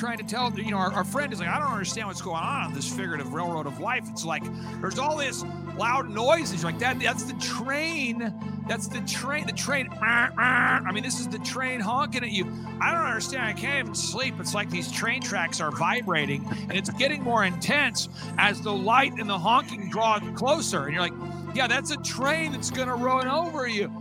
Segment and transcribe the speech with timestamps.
[0.00, 2.42] trying to tell, you know, our, our friend is like, I don't understand what's going
[2.42, 4.04] on on this figurative railroad of life.
[4.10, 4.42] It's like
[4.80, 5.44] there's all this
[5.76, 6.64] loud noises.
[6.64, 6.98] Like that.
[6.98, 8.32] That's the train.
[8.66, 9.46] That's the train.
[9.46, 9.90] The train.
[10.00, 12.46] I mean, this is the train honking at you.
[12.80, 13.44] I don't understand.
[13.44, 14.34] I can't even sleep.
[14.40, 18.08] It's like these train tracks are vibrating, and it's getting more intense
[18.38, 20.86] as the light and the honking draw closer.
[20.86, 21.12] And you're like,
[21.54, 23.92] yeah, that's a train that's gonna run over you.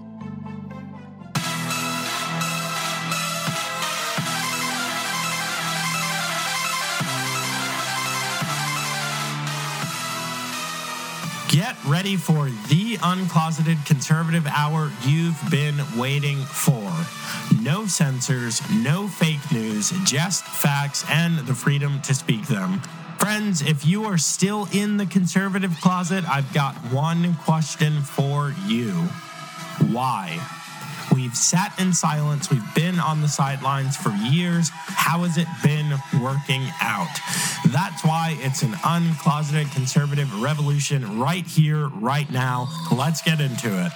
[11.89, 16.91] Ready for the uncloseted conservative hour you've been waiting for.
[17.61, 22.79] No censors, no fake news, just facts and the freedom to speak them.
[23.17, 28.91] Friends, if you are still in the conservative closet, I've got one question for you.
[29.91, 30.39] Why?
[31.13, 32.49] We've sat in silence.
[32.49, 34.69] We've been on the sidelines for years.
[34.71, 37.13] How has it been working out?
[37.67, 42.69] That's why it's an uncloseted conservative revolution right here, right now.
[42.91, 43.91] Let's get into it.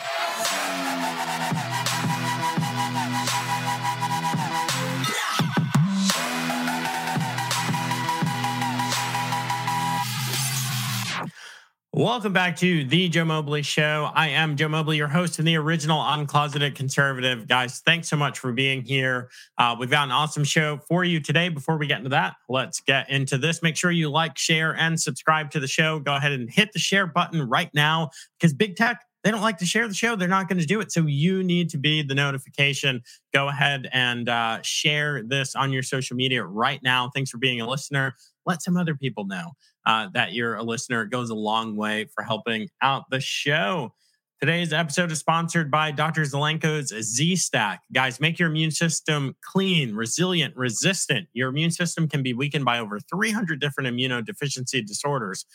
[11.96, 14.10] Welcome back to the Joe Mobley Show.
[14.16, 17.48] I am Joe Mobley, your host and the original uncloseted conservative.
[17.48, 19.30] Guys, thanks so much for being here.
[19.60, 21.50] Uh, we've got an awesome show for you today.
[21.50, 23.62] Before we get into that, let's get into this.
[23.62, 26.00] Make sure you like, share, and subscribe to the show.
[26.00, 29.60] Go ahead and hit the share button right now because big tech they don't like
[29.60, 30.16] to share the show.
[30.16, 30.92] They're not going to do it.
[30.92, 33.04] So you need to be the notification.
[33.34, 37.10] Go ahead and uh, share this on your social media right now.
[37.14, 38.16] Thanks for being a listener.
[38.46, 39.52] Let some other people know
[39.86, 41.04] uh, that you're a listener.
[41.04, 43.94] It goes a long way for helping out the show.
[44.40, 46.24] Today's episode is sponsored by Dr.
[46.24, 47.82] Zelenko's Z Stack.
[47.94, 51.30] Guys, make your immune system clean, resilient, resistant.
[51.32, 55.46] Your immune system can be weakened by over 300 different immunodeficiency disorders.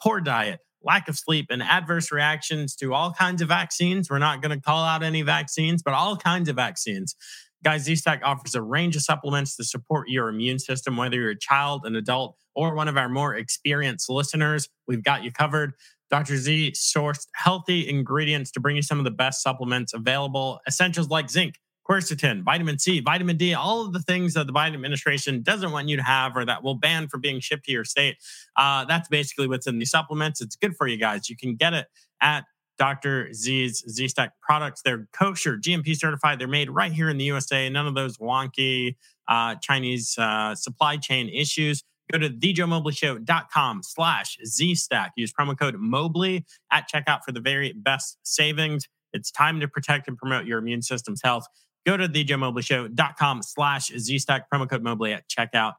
[0.00, 4.08] Poor diet, lack of sleep, and adverse reactions to all kinds of vaccines.
[4.08, 7.16] We're not going to call out any vaccines, but all kinds of vaccines.
[7.66, 11.36] Guys, Z-Stack offers a range of supplements to support your immune system, whether you're a
[11.36, 14.68] child, an adult, or one of our more experienced listeners.
[14.86, 15.72] We've got you covered.
[16.08, 16.36] Dr.
[16.36, 21.28] Z sourced healthy ingredients to bring you some of the best supplements available, essentials like
[21.28, 21.56] zinc,
[21.90, 25.88] quercetin, vitamin C, vitamin D, all of the things that the Biden administration doesn't want
[25.88, 28.16] you to have or that will ban for being shipped to your state.
[28.54, 30.40] Uh, that's basically what's in the supplements.
[30.40, 31.28] It's good for you guys.
[31.28, 31.88] You can get it
[32.22, 32.44] at
[32.78, 33.32] Dr.
[33.32, 34.82] Z's Z Stack products.
[34.84, 36.38] They're kosher, GMP certified.
[36.38, 37.68] They're made right here in the USA.
[37.68, 38.96] None of those wonky
[39.28, 41.82] uh, Chinese uh, supply chain issues.
[42.12, 45.12] Go to thejoemobleyshow.com slash Z-Stack.
[45.16, 48.86] Use promo code Mobley at checkout for the very best savings.
[49.12, 51.46] It's time to protect and promote your immune system's health.
[51.84, 55.74] Go to thejoemobleyshow.com slash Z-Stack, promo code Mobley at checkout.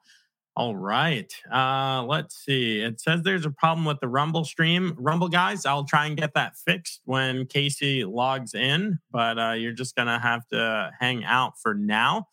[0.58, 1.32] All right.
[1.54, 2.82] Uh, let's see.
[2.82, 4.96] It says there's a problem with the Rumble stream.
[4.98, 9.72] Rumble guys, I'll try and get that fixed when Casey logs in, but uh, you're
[9.72, 12.30] just going to have to hang out for now.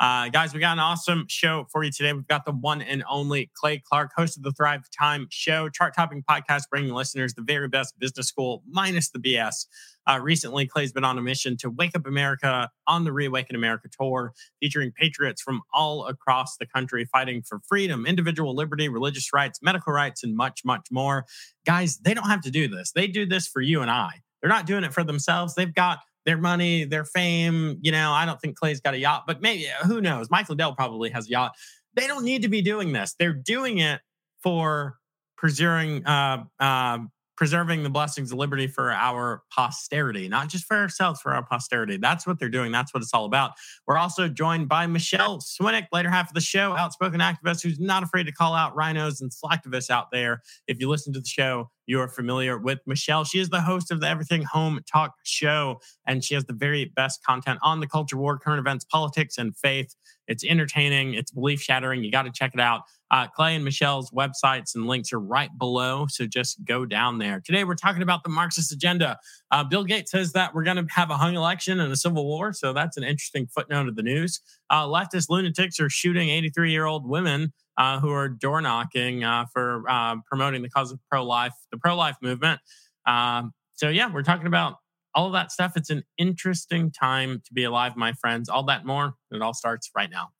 [0.00, 2.12] Uh, guys, we got an awesome show for you today.
[2.12, 5.94] We've got the one and only Clay Clark, host of the Thrive Time Show, chart
[5.94, 9.66] topping podcast, bringing listeners the very best business school minus the BS.
[10.06, 13.88] Uh, recently, Clay's been on a mission to wake up America on the Reawaken America
[13.88, 19.60] tour, featuring patriots from all across the country fighting for freedom, individual liberty, religious rights,
[19.62, 21.24] medical rights, and much, much more.
[21.64, 22.90] Guys, they don't have to do this.
[22.90, 24.22] They do this for you and I.
[24.42, 25.54] They're not doing it for themselves.
[25.54, 27.78] They've got their money, their fame.
[27.80, 30.30] You know, I don't think Clay's got a yacht, but maybe who knows?
[30.30, 31.54] Michael Dell probably has a yacht.
[31.94, 33.14] They don't need to be doing this.
[33.18, 34.00] They're doing it
[34.42, 34.98] for
[35.36, 36.98] preserving uh, uh,
[37.36, 41.96] preserving the blessings of liberty for our posterity, not just for ourselves, for our posterity.
[41.96, 42.72] That's what they're doing.
[42.72, 43.52] That's what it's all about.
[43.86, 48.02] We're also joined by Michele Swinick, later half of the show, outspoken activist who's not
[48.02, 50.42] afraid to call out RINOs and slacktivists out there.
[50.68, 53.24] If you listen to the show, you are familiar with Michele.
[53.24, 56.86] She is the host of the Everything Home Talk show, and she has the very
[56.86, 59.94] best content on the culture war, current events, politics, and faith.
[60.26, 62.02] It's entertaining, it's belief shattering.
[62.02, 62.82] You got to check it out.
[63.10, 67.40] Uh, Clay and Michele's websites and links are right below, so just go down there.
[67.44, 69.18] Today, we're talking about the Marxist agenda.
[69.50, 72.24] Uh, Bill Gates says that we're going to have a hung election and a civil
[72.24, 74.40] war, so that's an interesting footnote of the news.
[74.70, 79.46] Uh, leftist lunatics are shooting 83 year old women uh, who are door knocking uh,
[79.52, 82.60] for uh, promoting the cause of pro life, the pro life movement.
[83.06, 84.76] Um, so, yeah, we're talking about
[85.14, 85.76] all of that stuff.
[85.76, 88.48] It's an interesting time to be alive, my friends.
[88.48, 89.14] All that more.
[89.30, 90.30] It all starts right now.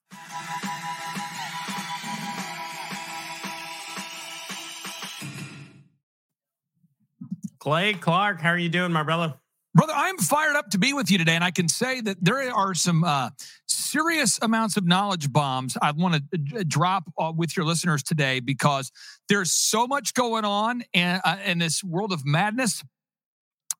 [7.64, 9.32] Clay Clark, how are you doing, my brother?
[9.74, 12.54] Brother, I'm fired up to be with you today, and I can say that there
[12.54, 13.30] are some uh,
[13.66, 18.40] serious amounts of knowledge bombs I want to uh, drop uh, with your listeners today
[18.40, 18.92] because
[19.30, 22.82] there's so much going on in, uh, in this world of madness.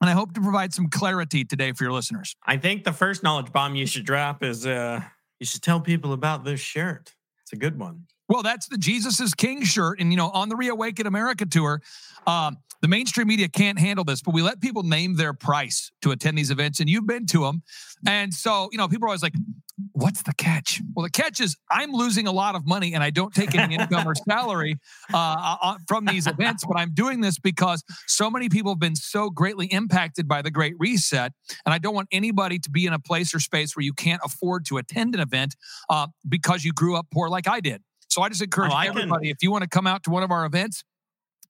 [0.00, 2.37] And I hope to provide some clarity today for your listeners.
[2.46, 5.02] I think the first knowledge bomb you should drop is uh,
[5.40, 7.12] you should tell people about this shirt.
[7.42, 8.06] It's a good one.
[8.29, 10.00] Well, that's the Jesus is King shirt.
[10.00, 11.82] And, you know, on the Reawaken America tour,
[12.26, 16.11] um, the mainstream media can't handle this, but we let people name their price to
[16.11, 16.81] attend these events.
[16.81, 17.62] And you've been to them.
[18.06, 19.35] And so, you know, people are always like,
[19.93, 20.81] what's the catch?
[20.94, 23.75] Well, the catch is I'm losing a lot of money and I don't take any
[23.75, 24.76] income or salary
[25.12, 28.79] uh, uh, uh, from these events, but I'm doing this because so many people have
[28.79, 31.32] been so greatly impacted by the Great Reset.
[31.65, 34.21] And I don't want anybody to be in a place or space where you can't
[34.25, 35.56] afford to attend an event
[35.88, 37.82] uh, because you grew up poor like I did.
[38.14, 39.32] So I just encourage oh, I everybody, can...
[39.32, 40.84] if you want to come out to one of our events,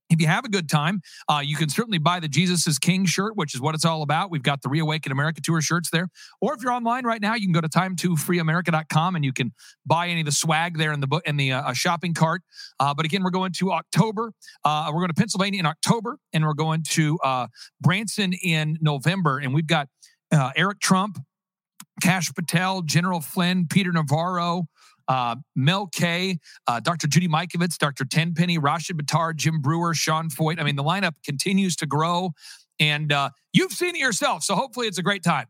[0.09, 3.05] if you have a good time, uh, you can certainly buy the Jesus is King
[3.05, 4.31] shirt, which is what it's all about.
[4.31, 6.09] We've got the Reawaken America Tour shirts there.
[6.41, 9.53] Or if you're online right now, you can go to time2freeamerica.com and you can
[9.85, 12.41] buy any of the swag there in the book in the uh, shopping cart.
[12.81, 14.33] Uh, but again, we're going to October.
[14.65, 17.47] Uh, we're going to Pennsylvania in October, and we're going to uh,
[17.81, 19.39] Branson in November.
[19.39, 19.89] And we've got
[20.33, 21.19] uh, Eric Trump,
[22.03, 24.69] Kash Patel, General Flynn, Peter Navarro,
[25.09, 27.07] uh, Mel K, uh, Dr.
[27.07, 28.05] Judy Mikovits, Dr.
[28.05, 30.61] Tenpenny, Rashid Buttar, Jim Breuer, Sean Feucht.
[30.61, 32.33] I mean, the lineup continues to grow,
[32.79, 34.43] and uh, you've seen it yourself.
[34.43, 35.47] So hopefully, it's a great time.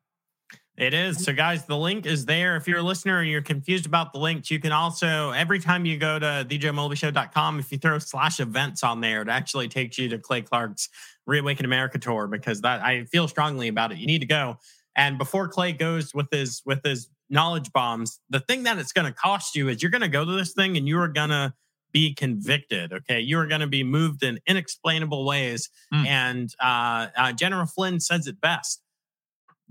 [0.77, 1.25] It is.
[1.25, 2.57] So, guys, the link is there.
[2.57, 5.87] If you're a listener and you're confused about the links, you can also, every time
[5.87, 10.09] you go to thejoemobleyshow.com, if you throw slash events on there, it actually takes you
[10.09, 10.89] to Clay Clark's
[11.27, 13.99] Reawaken America tour because that I feel strongly about it.
[13.99, 14.59] You need to go.
[14.97, 19.07] And before Clay goes with his with his knowledge bombs, the thing that it's going
[19.07, 21.31] to cost you is you're going to go to this thing and you are going
[21.31, 21.53] to
[21.93, 22.93] be convicted.
[22.93, 23.21] Okay.
[23.21, 25.69] You are going to be moved in inexplainable ways.
[25.93, 26.07] Mm.
[26.07, 28.81] And uh, uh, General Flynn says it best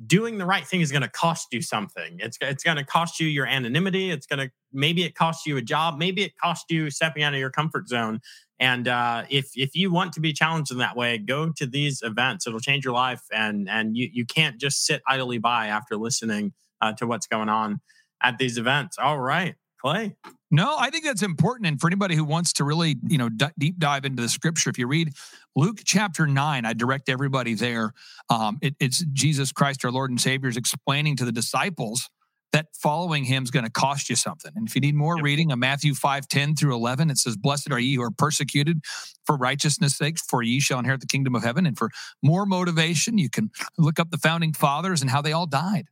[0.07, 2.17] doing the right thing is going to cost you something.
[2.19, 4.09] It's, it's going to cost you your anonymity.
[4.09, 5.97] It's going to, maybe it costs you a job.
[5.97, 8.19] Maybe it costs you stepping out of your comfort zone.
[8.59, 12.01] And uh, if if you want to be challenged in that way, go to these
[12.01, 12.47] events.
[12.47, 16.53] It'll change your life, and and you you can't just sit idly by after listening
[16.83, 17.79] uh, to what's going on
[18.21, 18.97] at these events.
[18.99, 20.15] All right, Clay.
[20.51, 21.67] No, I think that's important.
[21.67, 24.69] And for anybody who wants to really, you know, d- deep dive into the scripture,
[24.69, 25.13] if you read
[25.55, 27.93] Luke chapter nine, I direct everybody there.
[28.29, 32.09] Um, it, it's Jesus Christ, our Lord and Savior, is explaining to the disciples
[32.51, 34.51] that following him is going to cost you something.
[34.55, 35.23] And if you need more yep.
[35.23, 38.81] reading of Matthew 5, 10 through 11, it says, Blessed are ye who are persecuted
[39.25, 41.65] for righteousness' sake, for ye shall inherit the kingdom of heaven.
[41.65, 41.89] And for
[42.21, 43.49] more motivation, you can
[43.79, 45.87] look up the founding fathers and how they all died.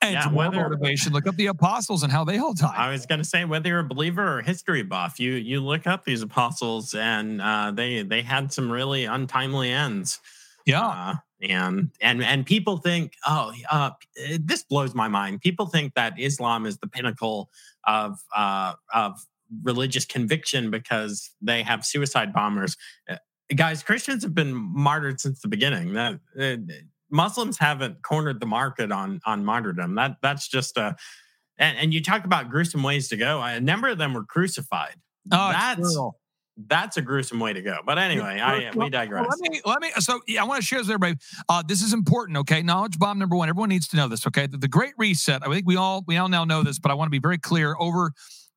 [0.00, 2.74] And yeah, whether, motivation, look up the apostles and how they all died.
[2.76, 5.86] I was going to say, whether you're a believer or history buff, you you look
[5.86, 10.20] up these apostles, and uh, they they had some really untimely ends.
[10.66, 13.90] Yeah, uh, and and and people think, oh, uh,
[14.38, 15.40] this blows my mind.
[15.40, 17.50] People think that Islam is the pinnacle
[17.86, 19.18] of uh, of
[19.62, 22.76] religious conviction because they have suicide bombers.
[23.08, 23.16] Uh,
[23.54, 25.94] guys, Christians have been martyred since the beginning.
[25.94, 26.56] That uh,
[27.10, 29.94] Muslims haven't cornered the market on on martyrdom.
[29.94, 30.96] That that's just a
[31.58, 33.40] and, and you talk about gruesome ways to go.
[33.40, 34.94] A number of them were crucified.
[35.32, 35.98] Oh, that's
[36.66, 37.78] that's a gruesome way to go.
[37.84, 39.26] But anyway, I we digress.
[39.28, 39.90] Well, let me let me.
[39.98, 41.20] So yeah, I want to share this with everybody.
[41.48, 42.38] Uh, this is important.
[42.38, 43.48] Okay, knowledge bomb number one.
[43.48, 44.26] Everyone needs to know this.
[44.26, 45.46] Okay, the, the Great Reset.
[45.46, 47.38] I think we all we all now know this, but I want to be very
[47.38, 48.12] clear over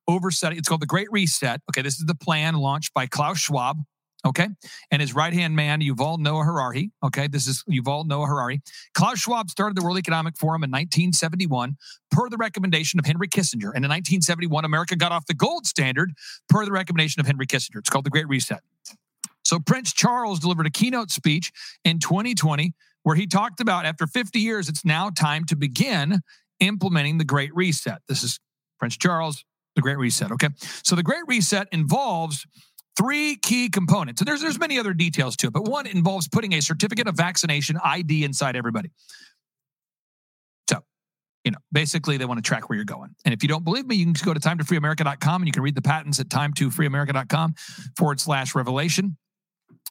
[0.08, 0.58] over setting.
[0.58, 1.60] It's called the Great Reset.
[1.70, 3.78] Okay, this is the plan launched by Klaus Schwab.
[4.24, 4.48] Okay.
[4.90, 6.92] And his right hand man, Yuval Noah Harari.
[7.02, 7.26] Okay.
[7.26, 8.60] This is Yuval Noah Harari.
[8.94, 11.76] Klaus Schwab started the World Economic Forum in 1971
[12.10, 13.72] per the recommendation of Henry Kissinger.
[13.74, 16.12] And in 1971, America got off the gold standard
[16.48, 17.78] per the recommendation of Henry Kissinger.
[17.78, 18.60] It's called the Great Reset.
[19.44, 21.50] So Prince Charles delivered a keynote speech
[21.84, 26.20] in 2020 where he talked about after 50 years, it's now time to begin
[26.60, 27.98] implementing the Great Reset.
[28.08, 28.38] This is
[28.78, 30.30] Prince Charles, the Great Reset.
[30.32, 30.48] Okay.
[30.84, 32.46] So the Great Reset involves
[32.96, 34.20] three key components.
[34.20, 37.16] And there's there's many other details to it, but one involves putting a certificate of
[37.16, 38.90] vaccination ID inside everybody.
[40.68, 40.80] So,
[41.44, 43.14] you know, basically they want to track where you're going.
[43.24, 45.74] And if you don't believe me, you can go to time2freeamerica.com and you can read
[45.74, 47.54] the patents at time2freeamerica.com
[47.96, 49.16] forward slash revelation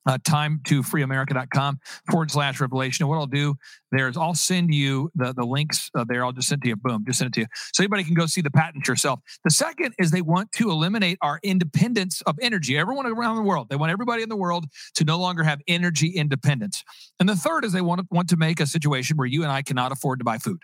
[0.05, 1.79] uh, time to freeamerica.com
[2.09, 3.03] forward slash revelation.
[3.03, 3.55] And what I'll do
[3.91, 6.23] there is I'll send you the, the links uh, there.
[6.23, 6.75] I'll just send it to you.
[6.75, 7.47] Boom, just send it to you.
[7.73, 9.19] So anybody can go see the patent yourself.
[9.43, 12.77] The second is they want to eliminate our independence of energy.
[12.77, 14.65] Everyone around the world, they want everybody in the world
[14.95, 16.83] to no longer have energy independence.
[17.19, 19.51] And the third is they want to, want to make a situation where you and
[19.51, 20.63] I cannot afford to buy food.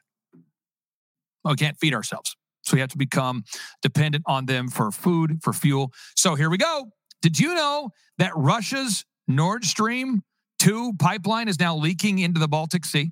[1.43, 2.35] We can't feed ourselves.
[2.63, 3.43] So we have to become
[3.81, 5.93] dependent on them for food, for fuel.
[6.15, 6.89] So here we go.
[7.21, 10.23] Did you know that Russia's Nord Stream
[10.59, 13.11] 2 pipeline is now leaking into the Baltic Sea.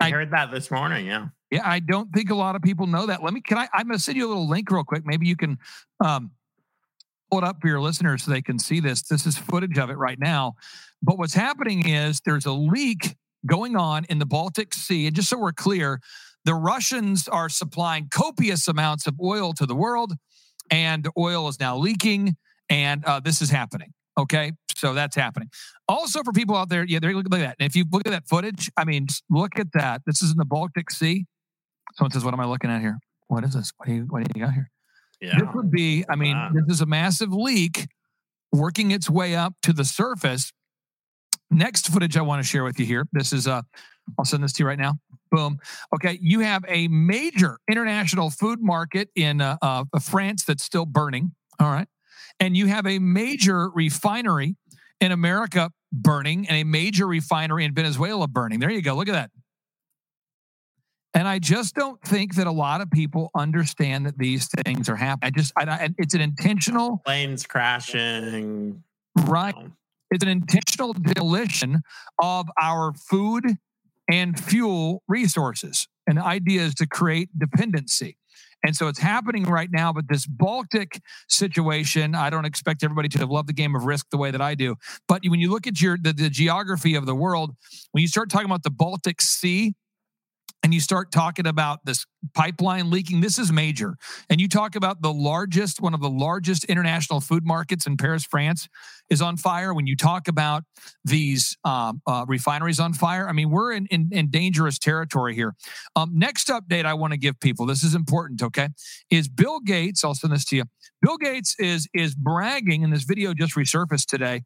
[0.00, 1.06] I, I heard that this morning.
[1.06, 1.28] Yeah.
[1.50, 3.22] Yeah, I don't think a lot of people know that.
[3.22, 3.42] Let me.
[3.42, 3.68] Can I?
[3.74, 5.02] I'm going to send you a little link real quick.
[5.04, 5.58] Maybe you can
[6.02, 6.30] um,
[7.30, 9.02] pull it up for your listeners so they can see this.
[9.02, 10.54] This is footage of it right now.
[11.02, 15.06] But what's happening is there's a leak going on in the Baltic Sea.
[15.06, 16.00] And just so we're clear,
[16.44, 20.14] the Russians are supplying copious amounts of oil to the world,
[20.70, 22.36] and oil is now leaking,
[22.72, 23.92] and uh, this is happening.
[24.18, 25.48] Okay, so that's happening.
[25.88, 27.56] Also, for people out there, yeah, they're look at that.
[27.60, 30.02] And if you look at that footage, I mean, look at that.
[30.06, 31.26] This is in the Baltic Sea.
[31.94, 32.98] Someone says, "What am I looking at here?
[33.28, 33.72] What is this?
[33.76, 34.70] What do you what do you got here?"
[35.20, 36.04] Yeah, this would be.
[36.08, 36.50] I mean, wow.
[36.52, 37.88] this is a massive leak
[38.52, 40.52] working its way up to the surface.
[41.50, 43.06] Next footage I want to share with you here.
[43.12, 43.62] This is uh
[44.18, 44.94] I'll send this to you right now.
[45.30, 45.58] Boom.
[45.94, 51.32] Okay, you have a major international food market in uh, uh, France that's still burning.
[51.60, 51.86] All right,
[52.42, 54.56] and you have a major refinery
[55.00, 58.58] in America burning and a major refinery in Venezuela burning.
[58.58, 58.96] There you go.
[58.96, 59.30] Look at that.
[61.14, 64.96] And I just don't think that a lot of people understand that these things are
[64.96, 65.32] happening.
[65.32, 68.82] I just, I, I, it's an intentional planes crashing,
[69.26, 69.54] right?
[70.10, 71.82] It's an intentional demolition
[72.20, 73.44] of our food
[74.10, 75.86] and fuel resources.
[76.08, 78.16] And the idea is to create dependency.
[78.64, 79.92] And so it's happening right now.
[79.92, 84.06] But this Baltic situation, I don't expect everybody to have loved the game of risk
[84.10, 84.76] the way that I do.
[85.08, 87.52] But when you look at your the, the geography of the world,
[87.92, 89.74] when you start talking about the Baltic Sea,
[90.62, 93.96] and you start talking about this pipeline leaking, this is major.
[94.30, 98.24] And you talk about the largest, one of the largest international food markets in Paris,
[98.24, 98.68] France,
[99.10, 99.74] is on fire.
[99.74, 100.62] When you talk about
[101.04, 105.54] these um, uh, refineries on fire, I mean, we're in, in, in dangerous territory here.
[105.96, 108.68] Um, next update I want to give people, this is important, okay,
[109.10, 110.64] is Bill Gates, I'll send this to you.
[111.00, 114.42] Bill Gates is is bragging, and this video just resurfaced today,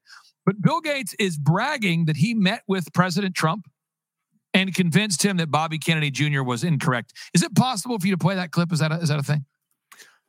[0.47, 3.67] but Bill Gates is bragging that he met with President Trump
[4.57, 6.43] and convinced him that Bobby Kennedy Jr.
[6.43, 7.13] was incorrect.
[7.35, 8.73] Is it possible for you to play that clip?
[8.73, 9.45] Is that a, is that a thing?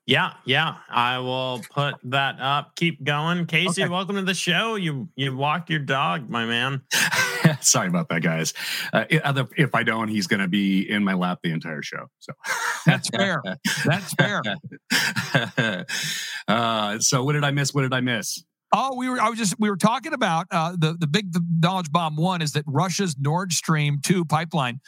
[0.06, 0.76] Yeah, yeah.
[0.90, 2.76] I will put that up.
[2.76, 3.84] Keep going, Casey.
[3.84, 3.90] Okay.
[3.90, 4.76] Welcome to the show.
[4.76, 6.82] You you walk your dog, my man.
[7.62, 8.54] Sorry about that, guys.
[8.94, 12.08] Uh, if I don't, he's going to be in my lap the entire show.
[12.20, 12.34] So
[12.86, 13.42] that's fair.
[13.86, 14.42] That's fair.
[16.48, 17.74] uh, so what did I miss?
[17.74, 18.44] What did I miss?
[18.74, 19.20] Oh, we were.
[19.20, 19.56] I was just.
[19.60, 22.16] We were talking about uh, the the big knowledge bomb.
[22.16, 24.82] One is that Russia's Nord Stream two pipeline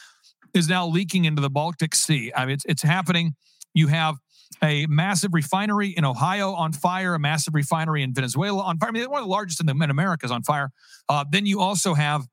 [0.53, 2.31] is now leaking into the Baltic Sea.
[2.36, 3.36] I mean, it's it's happening.
[3.74, 4.17] You have
[4.63, 8.89] a massive refinery in Ohio on fire, a massive refinery in Venezuela on fire.
[8.89, 10.71] I mean, one of the largest in the in America is on fire.
[11.07, 12.27] Uh, then you also have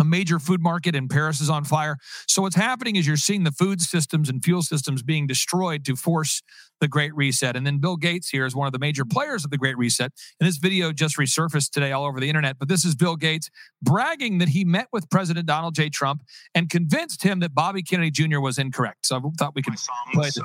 [0.00, 1.98] a major food market in Paris is on fire.
[2.26, 5.94] So what's happening is you're seeing the food systems and fuel systems being destroyed to
[5.94, 6.42] force
[6.80, 7.56] the Great Reset.
[7.56, 10.10] And then Bill Gates here is one of the major players of the Great Reset.
[10.40, 12.58] And this video just resurfaced today all over the internet.
[12.58, 13.50] But this is Bill Gates
[13.82, 15.90] bragging that he met with President Donald J.
[15.90, 16.22] Trump
[16.54, 18.40] and convinced him that Bobby Kennedy Jr.
[18.40, 19.06] was incorrect.
[19.06, 19.74] So I thought we could
[20.14, 20.38] play this.
[20.38, 20.44] Uh,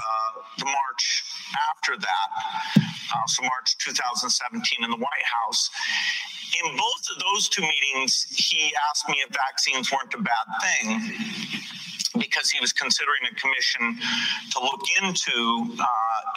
[0.58, 1.24] the March
[1.72, 5.08] after that, uh, so March 2017 in the White
[5.46, 5.70] House.
[6.64, 11.02] In both of those two meetings, he asked me if vaccines weren't a bad thing
[12.18, 13.98] because he was considering a commission
[14.52, 15.86] to look into uh,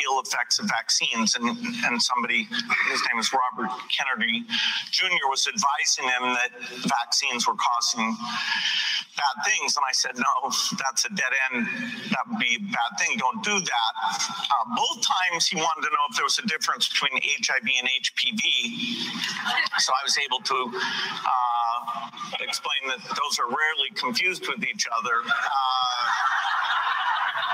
[0.05, 1.35] ill effects of vaccines.
[1.35, 2.45] And, and somebody,
[2.91, 4.45] his name is Robert Kennedy
[4.91, 6.51] Jr., was advising him that
[6.87, 8.17] vaccines were causing
[9.19, 9.77] bad things.
[9.77, 11.67] And I said, no, that's a dead end.
[12.11, 13.19] That would be a bad thing.
[13.19, 13.93] Don't do that.
[14.07, 17.89] Uh, both times he wanted to know if there was a difference between HIV and
[17.89, 18.43] HPV.
[19.79, 25.23] So I was able to uh, explain that those are rarely confused with each other.
[25.27, 25.68] Uh,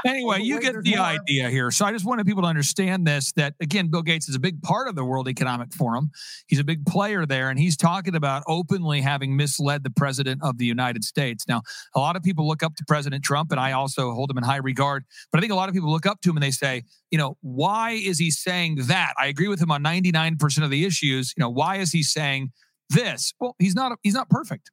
[0.04, 1.70] anyway, you get the idea here.
[1.70, 4.62] So I just wanted people to understand this that, again, Bill Gates is a big
[4.62, 6.10] part of the World Economic Forum.
[6.46, 10.58] He's a big player there, and he's talking about openly having misled the president of
[10.58, 11.46] the United States.
[11.48, 11.62] Now,
[11.94, 14.44] a lot of people look up to President Trump, and I also hold him in
[14.44, 15.04] high regard.
[15.32, 17.18] But I think a lot of people look up to him and they say, you
[17.18, 19.14] know, why is he saying that?
[19.18, 21.32] I agree with him on 99% of the issues.
[21.36, 22.52] You know, why is he saying
[22.90, 23.32] this?
[23.40, 24.70] Well, he's not he's not perfect.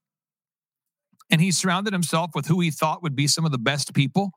[1.32, 4.32] And he surrounded himself with who he thought would be some of the best people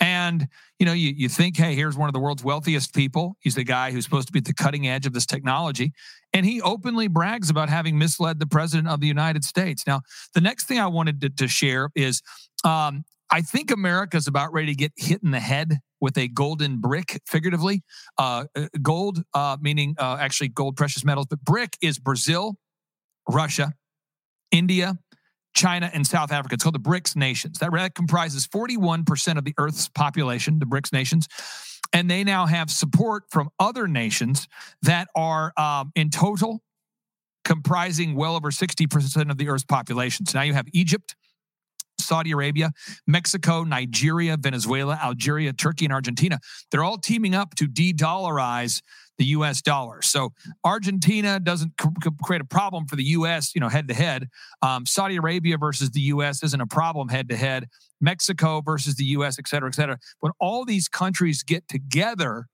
[0.00, 3.36] and, you know, you, you think, hey, here's one of the world's wealthiest people.
[3.40, 5.92] He's the guy who's supposed to be at the cutting edge of this technology.
[6.32, 9.84] And he openly brags about having misled the president of the United States.
[9.86, 10.02] Now,
[10.34, 12.20] the next thing I wanted to, to share is
[12.62, 16.78] um, I think America's about ready to get hit in the head with a golden
[16.78, 17.82] brick, figuratively.
[18.18, 22.56] Uh, uh gold, uh, meaning uh, actually gold, precious metals, but brick is Brazil,
[23.30, 23.72] Russia,
[24.52, 24.98] India,
[25.56, 26.54] China, and South Africa.
[26.54, 27.58] It's called the BRICS nations.
[27.58, 31.28] That comprises 41% of the Earth's population, the BRICS nations.
[31.92, 34.46] And they now have support from other nations
[34.82, 36.62] that are um, in total
[37.44, 40.26] comprising well over 60% of the Earth's population.
[40.26, 41.16] So now you have Egypt,
[41.98, 42.72] Saudi Arabia,
[43.06, 46.38] Mexico, Nigeria, Venezuela, Algeria, Turkey, and Argentina.
[46.70, 48.82] They're all teaming up to de dollarize
[49.18, 50.02] the US dollar.
[50.02, 50.32] So
[50.64, 54.28] Argentina doesn't c- create a problem for the US, you know, head to head.
[54.62, 57.68] Um, Saudi Arabia versus the US isn't a problem head to head.
[58.00, 59.98] Mexico versus the US, et cetera, et cetera.
[60.20, 62.46] When all these countries get together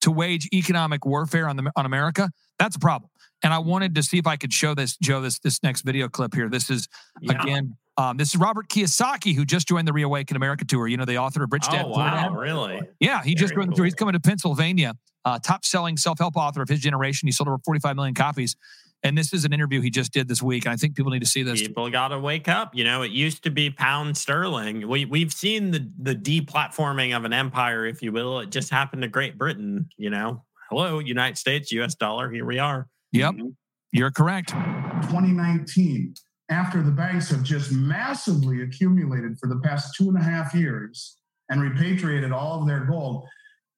[0.00, 3.10] to wage economic warfare on the on America, that's a problem.
[3.42, 6.08] And I wanted to see if I could show this, Joe, this this next video
[6.08, 6.48] clip here.
[6.48, 6.88] This is
[7.20, 7.40] Yeah.
[7.40, 10.88] again, um, this is Robert Kiyosaki, who just joined the Reawaken America tour.
[10.88, 12.30] You know, the author of Rich Dad Oh Poor Dad.
[12.30, 12.80] wow, really?
[12.98, 13.84] Yeah, he just Very joined the tour.
[13.84, 14.94] He's coming to Pennsylvania.
[15.26, 17.28] Uh, top selling self help author of his generation.
[17.28, 18.56] He sold over 45 million copies.
[19.02, 20.64] And this is an interview he just did this week.
[20.64, 21.60] And I think people need to see this.
[21.60, 22.74] People got to wake up.
[22.74, 24.88] You know, it used to be pound sterling.
[24.88, 28.40] We we've seen the the deplatforming of an empire, if you will.
[28.40, 29.88] It just happened to Great Britain.
[29.96, 31.94] You know, hello, United States, U.S.
[31.94, 32.30] dollar.
[32.30, 32.88] Here we are.
[33.12, 33.34] Yep,
[33.92, 34.50] you're correct.
[34.50, 36.14] 2019,
[36.50, 41.18] after the banks have just massively accumulated for the past two and a half years
[41.48, 43.24] and repatriated all of their gold,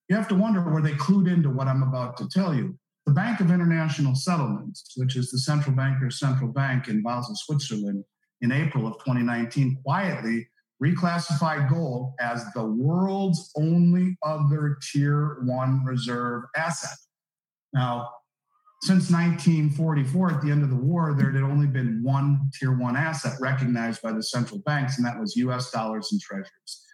[0.09, 2.79] you have to wonder were they clued into what I'm about to tell you.
[3.07, 8.05] The Bank of International Settlements, which is the central banker's central bank in Basel, Switzerland,
[8.41, 10.49] in April of 2019, quietly
[10.83, 16.97] reclassified gold as the world's only other tier one reserve asset.
[17.73, 18.11] Now,
[18.83, 22.97] since 1944, at the end of the war, there had only been one tier one
[22.97, 26.85] asset recognized by the central banks, and that was US dollars and treasuries.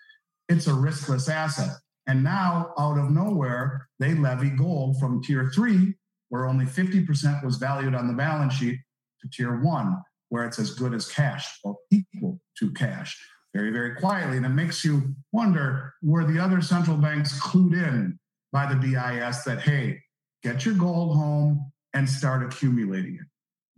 [0.50, 1.71] It's a riskless asset.
[2.07, 5.95] And now, out of nowhere, they levy gold from tier three,
[6.28, 8.78] where only 50% was valued on the balance sheet,
[9.23, 9.97] to tier one,
[10.28, 13.18] where it's as good as cash or equal to cash.
[13.54, 14.37] Very, very quietly.
[14.37, 18.18] And it makes you wonder were the other central banks clued in
[18.52, 20.02] by the BIS that, hey,
[20.42, 23.26] get your gold home and start accumulating it?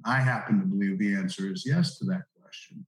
[0.05, 2.87] I happen to believe the answer is yes to that question.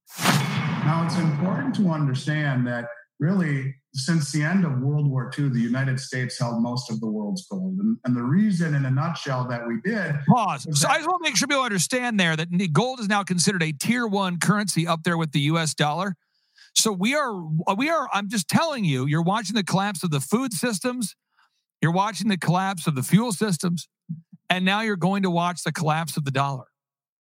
[0.85, 2.87] Now, it's important to understand that
[3.19, 7.07] really, since the end of World War II, the United States held most of the
[7.07, 7.79] world's gold.
[7.79, 10.67] And, and the reason, in a nutshell, that we did Pause.
[10.79, 13.63] So I just want to make sure people understand there that gold is now considered
[13.63, 16.15] a tier one currency up there with the US dollar.
[16.75, 17.33] So we are,
[17.67, 21.15] uh, we are, I'm just telling you, you're watching the collapse of the food systems,
[21.81, 23.89] you're watching the collapse of the fuel systems,
[24.53, 26.65] and now you're going to watch the collapse of the dollar.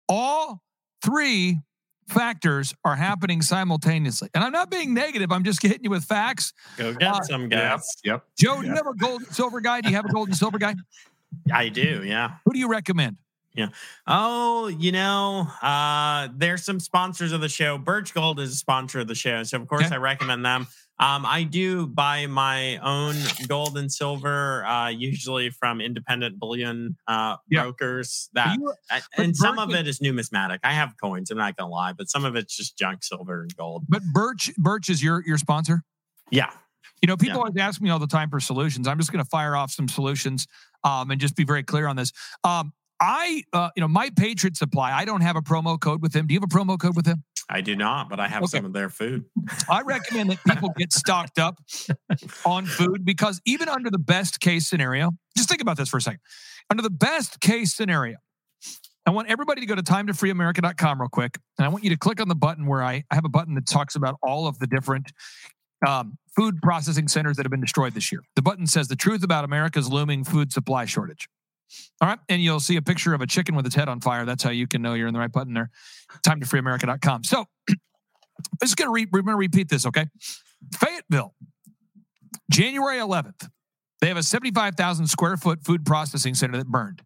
[0.08, 0.62] All
[1.04, 1.58] three
[2.08, 4.28] factors are happening simultaneously.
[4.34, 6.52] And I'm not being negative, I'm just hitting you with facts.
[6.76, 7.50] Go get Uh, some Yep.
[7.50, 7.86] guys.
[8.04, 8.24] Yep.
[8.38, 9.80] Joe, do you have a gold and silver guy?
[9.80, 10.74] Do you have a gold and silver guy?
[11.52, 12.02] I do.
[12.04, 12.36] Yeah.
[12.44, 13.16] Who do you recommend?
[14.06, 17.78] Oh, you know, uh, there's some sponsors of the show.
[17.78, 19.94] Birch Gold is a sponsor of the show, so of course Okay.
[19.94, 20.66] I recommend them.
[21.00, 23.14] Um, I do buy my own
[23.46, 27.62] gold and silver, uh, usually from independent bullion uh, Yeah.
[27.62, 28.28] brokers.
[28.32, 30.60] That you- and- and some of it is numismatic.
[30.64, 31.30] I have coins.
[31.30, 33.84] I'm not gonna lie, but some of it's just junk silver and gold.
[33.88, 35.82] but Birch, Birch is your your sponsor.
[36.30, 36.50] Yeah,
[37.00, 37.44] You know, people Yeah.
[37.44, 38.88] always ask me all the time for solutions.
[38.88, 40.48] I'm just going to fire off some solutions
[40.82, 42.12] um, and just be very clear on this.
[42.42, 44.92] Um, I, uh, you know, my Patriot Supply.
[44.92, 46.26] I don't have a promo code with them.
[46.26, 47.22] Do you have a promo code with them?
[47.50, 48.58] I do not, but I have Okay.
[48.58, 49.24] some of their food.
[49.70, 51.58] I recommend that people get stocked up
[52.44, 56.02] on food because even under the best case scenario, just think about this for a
[56.02, 56.20] second.
[56.70, 58.16] Under the best case scenario,
[59.06, 61.38] I want everybody to go to timetofreeamerica.com real quick.
[61.56, 63.54] And I want you to click on the button where I, I have a button
[63.54, 65.10] that talks about all of the different
[65.86, 68.20] um, food processing centers that have been destroyed this year.
[68.36, 71.28] The button says the truth about America's looming food supply shortage.
[72.00, 72.18] All right.
[72.28, 74.24] And you'll see a picture of a chicken with its head on fire.
[74.24, 75.70] That's how you can know you're in the right button there.
[76.26, 77.24] Timetofreeamerica.com.
[77.24, 77.76] So I'm
[78.62, 80.06] just going to re- we're going to repeat this, okay?
[80.74, 81.34] Fayetteville,
[82.50, 83.48] January 11th,
[84.00, 87.02] they have a 75,000 square foot food processing center that burned.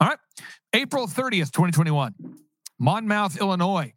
[0.00, 0.18] All right.
[0.72, 2.14] April 30th, 2021,
[2.78, 3.92] Monmouth, Illinois,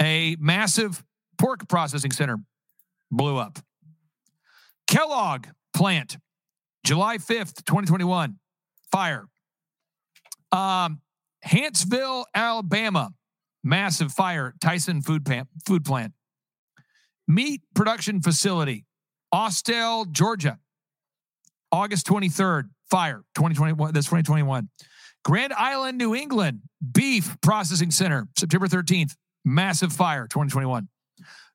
[0.00, 1.02] a massive
[1.38, 2.38] pork processing center
[3.10, 3.58] blew up.
[4.86, 6.18] Kellogg plant,
[6.84, 8.39] July 5th, 2021,
[8.90, 9.26] fire.
[10.52, 11.00] Um,
[11.44, 13.10] Huntsville, Alabama,
[13.62, 16.12] massive fire, Tyson food plant, food plant.
[17.28, 18.84] Meat production facility,
[19.32, 20.58] Austell, Georgia,
[21.70, 24.68] August 23rd, fire, 2021, that's 2021.
[25.24, 26.60] Grand Island, New England,
[26.92, 30.88] beef processing center, September 13th, massive fire, 2021.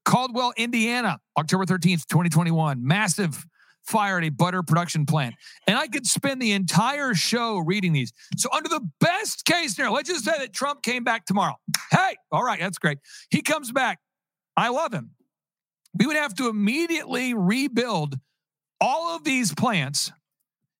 [0.05, 3.43] Caldwell, Indiana, October 13th, 2021, massive
[3.85, 5.35] fire at a butter production plant.
[5.67, 8.13] And I could spend the entire show reading these.
[8.37, 11.55] So, under the best case scenario, let's just say that Trump came back tomorrow.
[11.91, 12.99] Hey, all right, that's great.
[13.29, 13.99] He comes back.
[14.57, 15.11] I love him.
[15.97, 18.19] We would have to immediately rebuild
[18.81, 20.11] all of these plants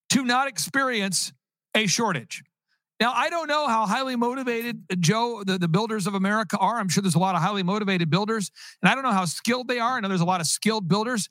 [0.10, 1.32] to not experience
[1.76, 2.44] a shortage.
[3.00, 6.80] Now, I don't know how highly motivated uh, Joe, the, the builders of America are.
[6.80, 9.68] I'm sure there's a lot of highly motivated builders, and I don't know how skilled
[9.68, 9.98] they are.
[9.98, 11.30] I know there's a lot of skilled builders.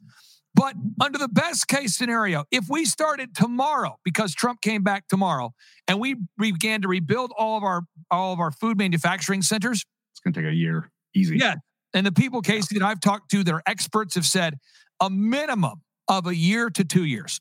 [0.55, 5.53] But under the best case scenario, if we started tomorrow, because Trump came back tomorrow,
[5.89, 10.21] and we began to rebuild all of our all of our food manufacturing centers, It's
[10.21, 10.91] going to take a year.
[11.15, 11.39] Easy.
[11.39, 11.57] Yeah.
[11.93, 14.59] And the people, Casey, that I've talked to that are experts have said
[15.01, 17.41] a minimum of a year to two years.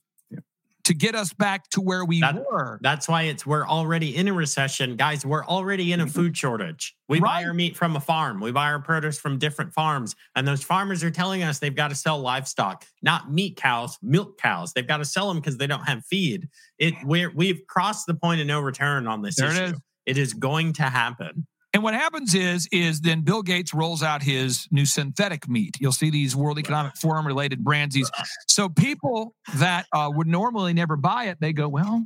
[0.86, 2.80] To get us back to where we That- were.
[2.82, 5.26] That's why it's we're already in a recession, guys.
[5.26, 6.12] We're already in a mm-hmm.
[6.12, 6.96] food shortage.
[7.08, 8.39] We buy our meat from a farm.
[8.41, 11.89] We buy our produce from different farms, and those farmers are telling us they've got
[11.89, 14.74] to sell livestock, not meat cows, milk cows.
[14.74, 16.50] They've got to sell them because they don't have feed.
[16.80, 19.76] It we're we've crossed the point of no return on this There issue.
[19.76, 19.82] is.
[20.06, 21.48] It is going to happen.
[21.74, 25.78] And what happens is, is then Bill Gates rolls out his new synthetic meat.
[25.80, 27.96] You'll see these World Economic Forum related brands.
[27.96, 28.12] These,
[28.48, 32.06] so people that uh, would normally never buy it, they go, well,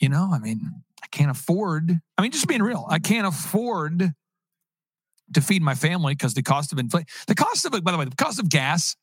[0.00, 1.92] you know, I mean, I can't afford.
[2.16, 4.14] I mean, just being real, I can't afford
[5.34, 8.06] to feed my family because the cost of inflation, the cost of, by the way,
[8.06, 8.96] the cost of gas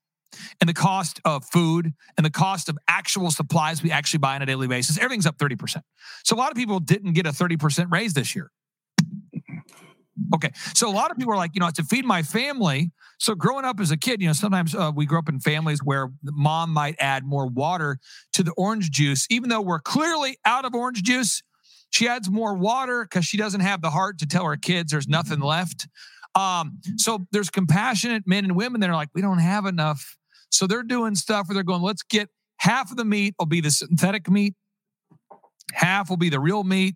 [0.60, 4.42] and the cost of food and the cost of actual supplies we actually buy on
[4.42, 5.82] a daily basis, everything's up 30%.
[6.24, 8.52] So a lot of people didn't get a 30% raise this year.
[10.34, 10.52] Okay.
[10.74, 12.92] So a lot of people are like, you know, to feed my family.
[13.20, 15.80] So growing up as a kid, you know, sometimes uh, we grew up in families
[15.84, 17.98] where the mom might add more water
[18.34, 21.42] to the orange juice, even though we're clearly out of orange juice.
[21.90, 25.08] She adds more water because she doesn't have the heart to tell her kids there's
[25.08, 25.88] nothing left.
[26.36, 30.18] Um, so there's compassionate men and women that are like, we don't have enough.
[30.52, 33.62] So they're doing stuff where they're going, let's get half of the meat will be
[33.62, 34.54] the synthetic meat,
[35.74, 36.96] half will be the real meat.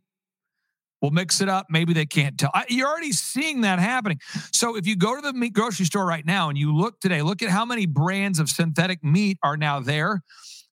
[1.01, 1.67] We'll mix it up.
[1.69, 2.51] Maybe they can't tell.
[2.53, 4.19] I, you're already seeing that happening.
[4.51, 7.21] So if you go to the meat grocery store right now and you look today,
[7.21, 10.21] look at how many brands of synthetic meat are now there.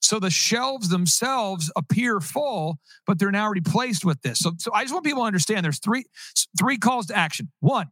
[0.00, 4.38] So the shelves themselves appear full, but they're now replaced with this.
[4.38, 6.04] So, so I just want people to understand there's three
[6.58, 7.50] three calls to action.
[7.60, 7.88] One,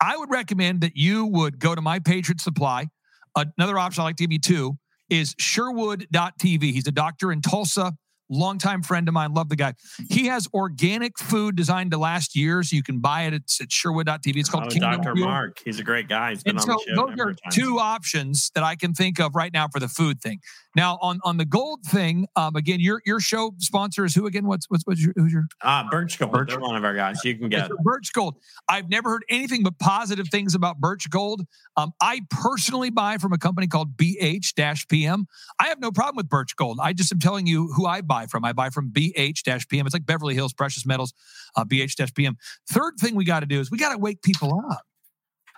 [0.00, 2.88] I would recommend that you would go to My Patriot Supply.
[3.36, 6.62] Another option I like to give you two is Sherwood.tv.
[6.62, 7.92] He's a doctor in Tulsa,
[8.28, 9.32] longtime friend of mine.
[9.34, 9.74] Love the guy.
[10.10, 12.72] He has organic food designed to last years.
[12.72, 13.34] You can buy it.
[13.34, 14.36] It's at Sherwood.tv.
[14.36, 15.14] It's called Oh, Kingdom Dr.
[15.14, 15.28] Fuel.
[15.28, 16.30] Mark, he's a great guy.
[16.30, 17.06] He's been And on so the show.
[17.06, 20.40] those are two options that I can think of right now for the food thing.
[20.74, 24.46] Now on on the gold thing, um, again, your your show sponsor is who again?
[24.46, 26.32] What's what's what's your who's your Ah, Birch Gold.
[26.32, 27.24] Birch- They're one of our guys.
[27.24, 27.70] You can get.
[27.82, 28.34] Birch Gold.
[28.68, 31.46] I've never heard anything but positive things about Birch Gold.
[31.78, 35.26] Um, I personally buy from a company called BH-PM.
[35.58, 36.78] I have no problem with Birch Gold.
[36.82, 38.42] I just am telling you who I buy from.
[38.46, 39.84] I buy from BH-PM.
[39.84, 41.12] It's like Beverly Hills Precious Metals,
[41.54, 42.38] uh, BH-PM.
[42.70, 44.80] Third thing we got to do is we got to wake people up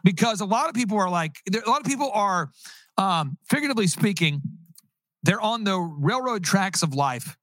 [0.02, 2.50] because a lot of people are like, a lot of people are,
[2.96, 4.42] um, figuratively speaking,
[5.22, 7.36] they're on the railroad tracks of life,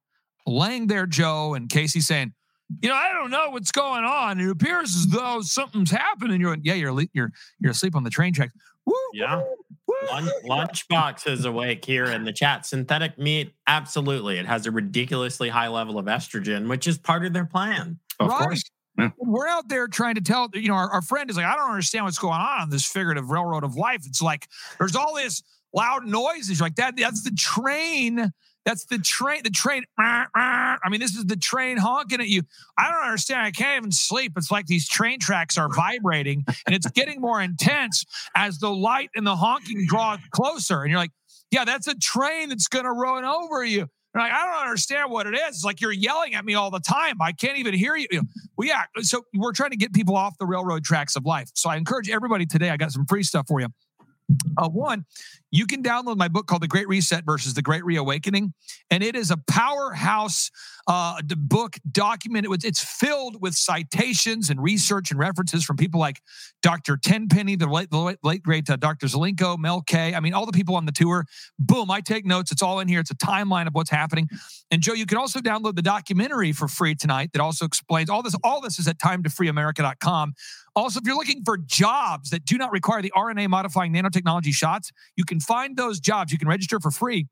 [0.46, 2.34] laying there, Joe and Casey saying,
[2.82, 4.40] you know, I don't know what's going on.
[4.40, 6.42] It appears as though something's happening.
[6.42, 8.54] You're, yeah, you're, you're, you're asleep on the train tracks.
[8.86, 9.38] Woo, Yeah.
[9.38, 9.44] woo,
[10.12, 10.30] Lunch,
[10.90, 12.66] lunchbox is awake here in the chat.
[12.66, 14.38] Synthetic meat, absolutely.
[14.40, 18.00] It has a ridiculously high level of estrogen, which is part of their plan.
[18.20, 18.44] Of Right.
[18.44, 18.64] course.
[18.98, 19.10] Yeah.
[19.18, 21.70] We're out there trying to tell, you know, our, our friend is like, I don't
[21.70, 24.04] understand what's going on on this figurative railroad of life.
[24.06, 24.48] It's like
[24.80, 25.44] there's all this
[25.74, 26.60] loud noises.
[26.60, 26.96] You're like that.
[26.96, 28.32] That's the train.
[28.66, 29.44] That's the train.
[29.44, 29.84] The train.
[29.98, 32.42] I mean, this is the train honking at you.
[32.78, 33.42] I don't understand.
[33.42, 34.34] I can't even sleep.
[34.36, 38.04] It's like these train tracks are vibrating, and it's getting more intense
[38.36, 40.82] as the light and the honking draw closer.
[40.82, 41.12] And you're like,
[41.52, 43.88] yeah, that's a train that's going to run over you.
[44.16, 45.48] You're like, I don't understand what it is.
[45.48, 47.22] It's like you're yelling at me all the time.
[47.22, 48.08] I can't even hear you.
[48.10, 48.24] You
[48.58, 48.86] well, yeah.
[49.02, 51.50] So we're trying to get people off the railroad tracks of life.
[51.54, 52.72] So I encourage everybody today.
[52.72, 53.68] I got some free stuff for you.
[54.58, 55.06] Uh, one,
[55.56, 58.54] you can download my book called The Great Reset versus The Great Reawakening,
[58.90, 60.52] and it is a powerhouse
[60.88, 62.48] uh, book document.
[62.64, 66.22] It's filled with citations and research and references from people like
[66.62, 66.98] Dr.
[66.98, 69.08] Tenpenny, the late, the late, late great uh, Dr.
[69.08, 70.14] Zelenko, Mel K.
[70.14, 71.26] I mean, all the people on the tour.
[71.58, 72.52] Boom, I take notes.
[72.52, 73.00] It's all in here.
[73.00, 74.28] It's a timeline of what's happening.
[74.72, 78.22] And Joe, you can also download the documentary for free tonight that also explains all
[78.22, 78.36] this.
[78.44, 80.34] All this is at timetofreeamerica.com.
[80.76, 84.92] Also, if you're looking for jobs that do not require the RNA modifying nanotechnology shots,
[85.16, 86.32] you can find those jobs.
[86.32, 87.28] You can register for free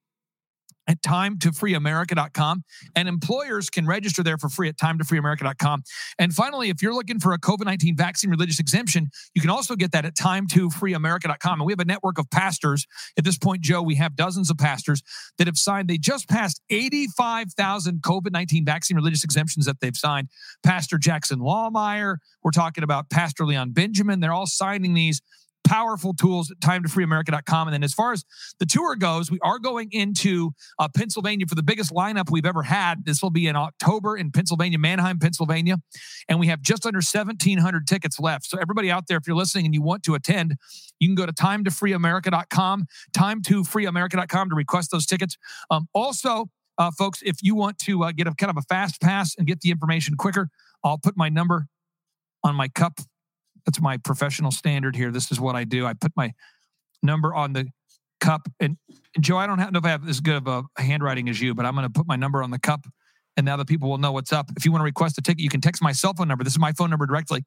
[0.88, 2.63] at timetofreeamerica.com
[2.95, 5.84] and employers can register there for free at timetofreeamerica.com.
[6.19, 9.91] And finally, if you're looking for a COVID-19 vaccine religious exemption, you can also get
[9.93, 11.60] that at timetofreeamerica.com.
[11.60, 12.86] And we have a network of pastors.
[13.17, 15.02] At this point, Joe, we have dozens of pastors
[15.38, 15.89] that have signed.
[15.89, 20.30] They just passed 85,000 COVID-19 vaccine religious exemptions that they've signed.
[20.63, 24.19] Pastor Jackson Lahmeyer, we're talking about Pastor Leon Benjamin.
[24.19, 25.21] They're all signing these
[25.63, 27.67] powerful tools at timetofreeamerica.com.
[27.67, 28.26] And then as far as
[28.60, 32.63] the tour goes, we are going into uh, Pennsylvania for the biggest lineup we've ever
[32.63, 33.06] had.
[33.06, 35.78] This will be in October in Pennsylvania, Manheim, Pennsylvania.
[36.28, 38.45] And we have just under 1,700 tickets left.
[38.45, 40.56] So everybody out there, if you're listening and you want to attend,
[40.99, 45.38] you can go to timetofreeamerica.com, timetofreeamerica.com to request those tickets.
[45.69, 49.02] Um, also, uh, folks, if you want to uh, get a kind of a fast
[49.02, 50.49] pass and get the information quicker,
[50.84, 51.67] I'll put my number
[52.43, 52.99] on my cup.
[53.65, 55.12] That's my professional standard here.
[55.12, 55.86] This is what I do.
[55.86, 56.34] I put my
[57.02, 57.67] number on the
[58.19, 58.47] cup.
[58.60, 58.78] And,
[59.19, 60.47] Joe, I don't have, know if I have as good of
[60.78, 62.86] a handwriting as you, but I'm going to put my number on the cup.
[63.36, 64.52] And now the people will know what's up.
[64.56, 66.43] If you want to request a ticket, you can text my cell phone number.
[66.43, 67.43] This is my phone number directly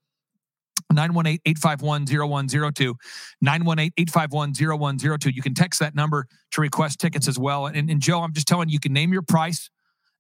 [0.93, 2.95] 918 851 0102.
[3.41, 5.31] 918 851 0102.
[5.31, 7.67] You can text that number to request tickets as well.
[7.67, 9.71] And, and Joe, I'm just telling you, you can name your price.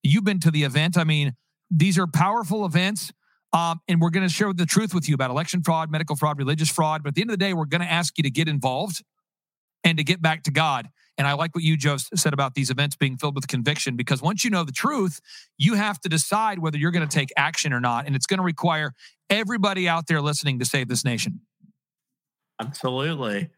[0.02, 0.96] You've been to the event.
[0.96, 1.34] I mean,
[1.70, 3.12] these are powerful events.
[3.56, 6.36] Um, and we're going to share the truth with you about election fraud, medical fraud,
[6.36, 7.02] religious fraud.
[7.02, 9.02] But at the end of the day, we're going to ask you to get involved
[9.82, 10.90] and to get back to God.
[11.16, 14.20] And I like what you, Joe, said about these events being filled with conviction because
[14.20, 15.22] once you know the truth,
[15.56, 18.06] you have to decide whether you're going to take action or not.
[18.06, 18.92] And it's going to require
[19.30, 21.40] everybody out there listening to save this nation.
[22.60, 23.48] Absolutely.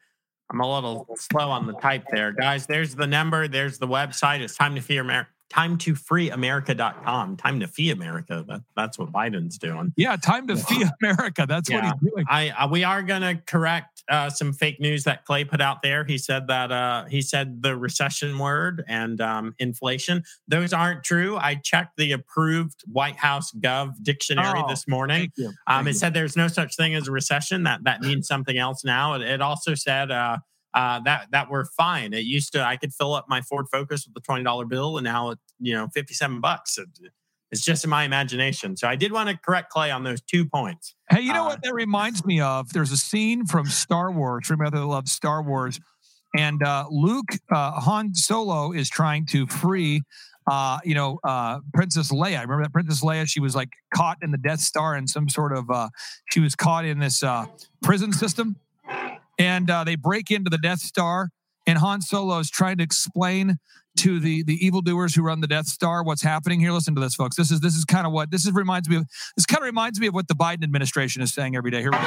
[0.49, 2.31] I'm a little slow on the type there.
[2.31, 4.43] Guys, there's the number, there's the website.
[4.43, 7.37] It's time to fear America time to freeamerica.com.
[7.37, 8.45] Time to fee America.
[8.47, 9.93] That, that's what Biden's doing.
[9.97, 11.47] Yeah, time to fee America.
[11.49, 11.77] That's yeah.
[11.77, 12.25] what he's doing.
[12.29, 15.83] I, I we are going to correct uh, some fake news that Clay put out
[15.83, 16.05] there.
[16.05, 20.23] He said that uh, he said the recession word and um, inflation.
[20.47, 21.37] Those aren't true.
[21.37, 25.33] I checked the approved White House Gov dictionary oh, this morning.
[25.67, 27.63] Um, it said there's no such thing as a recession.
[27.65, 29.15] That that means something else now.
[29.15, 30.11] It, it also said.
[30.11, 30.39] Uh,
[30.75, 32.13] uh, that that were fine.
[32.13, 34.99] It used to I could fill up my Ford Focus with a twenty dollar bill,
[34.99, 36.79] and now it you know fifty seven bucks.
[36.79, 36.89] It,
[37.51, 38.77] it's just in my imagination.
[38.77, 40.95] So I did want to correct Clay on those two points.
[41.11, 42.71] Hey, you know uh, what that reminds me of?
[42.73, 44.51] There's a scene from Star Wars.
[44.51, 45.81] Remember, I love Star Wars,
[46.37, 50.03] and uh, Luke uh, Han Solo is trying to free.
[50.51, 52.41] Uh, you know, uh, Princess Leia.
[52.41, 53.29] Remember that Princess Leia?
[53.29, 55.71] She was like caught in the Death Star in some sort of.
[55.71, 55.89] Uh,
[56.31, 57.47] she was caught in this uh,
[57.83, 58.57] prison system
[59.39, 61.31] and uh, they break into the Death Star.
[61.67, 63.59] And Han Solo is trying to explain
[63.99, 66.73] to the the evildoers who run the Death Star what's happening here.
[66.73, 67.37] Listen to this, folks.
[67.37, 69.05] This is this is kind of what this is reminds me of.
[69.37, 71.81] This kind of reminds me of what the Biden administration is saying every day.
[71.81, 72.05] Here we go.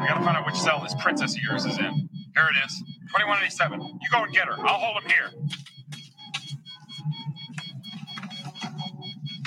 [0.00, 1.84] We gotta find out which cell this princess of yours is in.
[1.84, 3.80] Here it is, 2187.
[3.80, 4.54] You go and get her.
[4.58, 5.30] I'll hold him here.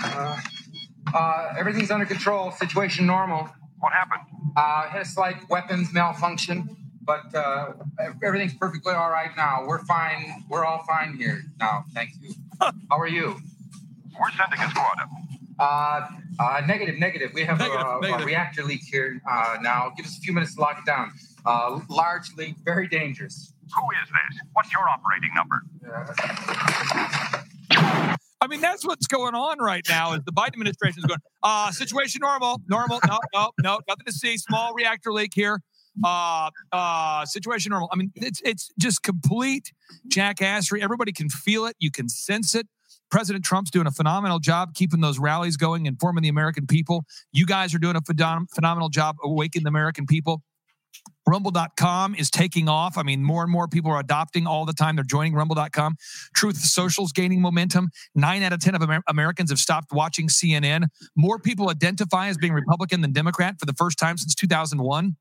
[0.04, 0.40] Uh,
[1.14, 2.52] uh, everything's under control.
[2.52, 3.50] Situation normal.
[3.82, 4.22] What happened?
[4.56, 7.74] Uh, had a slight weapons malfunction, but uh,
[8.24, 9.66] everything's perfectly all right now.
[9.66, 10.46] We're fine.
[10.50, 11.86] We're all fine here now.
[11.94, 12.36] Thank you.
[12.62, 13.42] How are you?
[14.20, 15.10] We're sending a squad up.
[15.60, 16.08] Uh,
[16.40, 17.32] uh, negative, negative.
[17.34, 18.22] We have negative, a, negative.
[18.22, 19.92] a, reactor leak here uh, now.
[19.98, 21.12] Give us a few minutes to lock it down.
[21.44, 23.54] Uh, large leak, very dangerous.
[23.76, 24.42] Who is this?
[24.54, 25.64] What's your operating number?
[27.72, 30.14] Uh, I mean, that's what's going on right now.
[30.14, 34.12] Is the Biden administration is going, uh, situation normal, normal, no, no, no, nothing to
[34.12, 34.36] see.
[34.38, 35.62] Small reactor leak here.
[36.04, 37.90] Uh, uh, situation normal.
[37.92, 39.72] I mean, it's it's just complete
[40.08, 40.82] jackassery.
[40.82, 41.76] Everybody can feel it.
[41.80, 42.68] You can sense it.
[43.12, 47.04] President Trump's doing a phenomenal job keeping those rallies going, informing the American people.
[47.34, 50.42] You guys are doing a phenomenal job awakening the American people.
[51.28, 52.98] Rumble.com is taking off.
[52.98, 54.96] I mean, more and more people are adopting all the time.
[54.96, 55.96] They're joining Rumble.com.
[56.36, 57.90] Truth Social's gaining momentum.
[58.16, 60.88] Nine out of 10 of Amer- Americans have stopped watching CNN.
[61.16, 65.16] More people identify as being Republican than Democrat for the first time since 2001.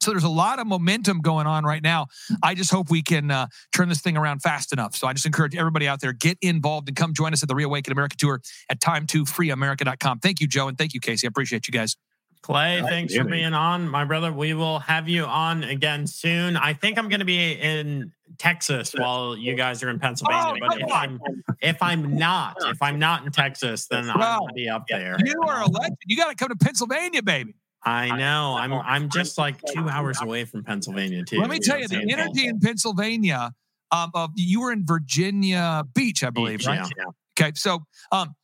[0.00, 2.06] So there's a lot of momentum going on right now.
[2.42, 4.96] I just hope we can uh, turn this thing around fast enough.
[4.96, 7.54] So I just encourage everybody out there get involved and come join us at the
[7.54, 10.20] Reawaken America tour at time2freeamerica.com.
[10.20, 11.26] Thank you, Joe, and thank you, Casey.
[11.26, 11.96] I appreciate you guys.
[12.42, 14.32] Clay, thanks for being on, my brother.
[14.32, 16.56] We will have you on again soon.
[16.56, 20.54] I think I'm going to be in Texas while you guys are in Pennsylvania.
[20.62, 21.20] Oh, but if I'm
[21.60, 25.16] if I'm not, if I'm not in Texas, then well, I'll be up there.
[25.24, 25.98] You are elected.
[26.06, 27.54] You got to come to Pennsylvania, baby.
[27.82, 28.56] I know.
[28.58, 31.38] I'm I'm just like two hours away from Pennsylvania too.
[31.38, 33.52] Let me tell you, the energy in Pennsylvania.
[33.92, 36.90] Um, of you were in Virginia Beach, I believe, Beach, right?
[36.98, 37.04] Yeah.
[37.38, 38.34] Okay, so um,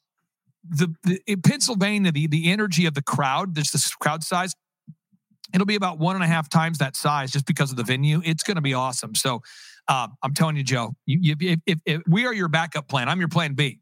[0.69, 4.55] the, the in Pennsylvania, the the energy of the crowd, there's this crowd size.
[5.55, 8.23] It'll be about one and a half times that size just because of the venue.
[8.25, 9.15] It's going to be awesome.
[9.15, 9.43] So
[9.87, 13.11] uh, I'm telling you, Joe, you, you, if, if, if we are your backup plan,
[13.11, 13.82] I'm your plan B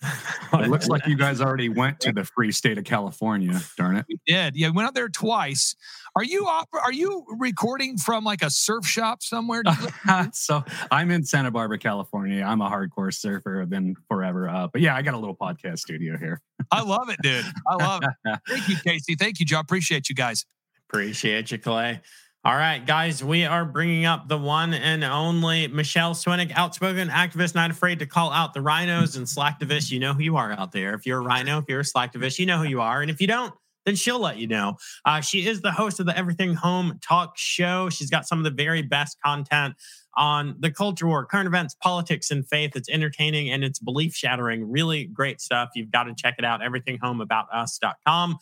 [0.52, 3.60] it looks like you guys already went to the free state of California.
[3.76, 4.06] Darn it!
[4.08, 4.54] We did.
[4.54, 5.74] Yeah, we went out there twice.
[6.14, 9.62] Are you op- Are you recording from like a surf shop somewhere?
[10.32, 12.44] so I'm in Santa Barbara, California.
[12.44, 13.62] I'm a hardcore surfer.
[13.62, 14.48] I've been forever.
[14.48, 16.40] Uh, but yeah, I got a little podcast studio here.
[16.70, 17.44] I love it, dude.
[17.66, 18.38] I love it.
[18.48, 19.16] Thank you, Casey.
[19.16, 19.60] Thank you, Joe.
[19.60, 20.46] Appreciate you guys.
[20.88, 22.00] Appreciate you, Clay.
[22.48, 27.54] All right, guys, we are bringing up the one and only Michele Swinick, outspoken activist,
[27.54, 29.90] not afraid to call out the RINOs and slacktivists.
[29.90, 30.94] You know who you are out there.
[30.94, 33.02] If you're a RINO, if you're a slacktivist, you know who you are.
[33.02, 33.52] And if you don't,
[33.84, 34.78] then she'll let you know.
[35.04, 37.90] Uh, she is the host of the Everything Home Talk Show.
[37.90, 39.74] She's got some of the very best content
[40.16, 42.74] on the culture war, current events, politics, and faith.
[42.76, 44.70] It's entertaining and it's belief shattering.
[44.70, 45.68] Really great stuff.
[45.74, 46.62] You've got to check it out.
[46.62, 48.38] Everythinghomeaboutus.com.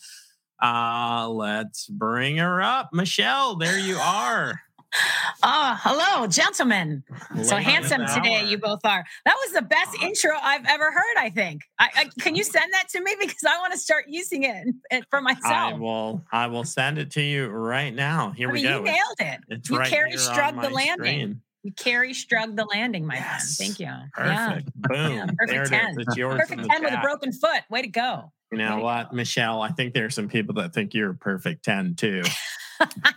[0.62, 2.90] Uh, let's bring her up.
[2.92, 4.61] Michele, there you are.
[5.42, 7.03] Oh, hello, gentlemen.
[7.42, 8.47] So handsome today, hour.
[8.47, 9.05] you both are.
[9.25, 11.62] That was the best intro I've ever heard, I think.
[11.79, 13.14] I, I, can you send that to me?
[13.27, 15.45] Because I want to start using it, for myself.
[15.53, 18.31] I will I will send it to you right now.
[18.31, 18.79] Here I we go.
[18.79, 19.40] you nailed it.
[19.49, 20.95] It's you right carry strug the landing.
[20.95, 21.42] screen.
[21.73, 23.43] Carry strug the landing, my friend.
[23.43, 23.91] Thank you.
[24.13, 24.73] Perfect.
[24.75, 25.13] Boom.
[25.13, 25.97] Yeah, perfect there 10.
[26.01, 26.41] It's yours.
[26.41, 27.63] Perfect the 10 with a broken foot.
[27.71, 28.33] Way to go.
[28.53, 29.61] You know what, Michele?
[29.61, 32.23] I think there's some people that think you're a perfect 10 too.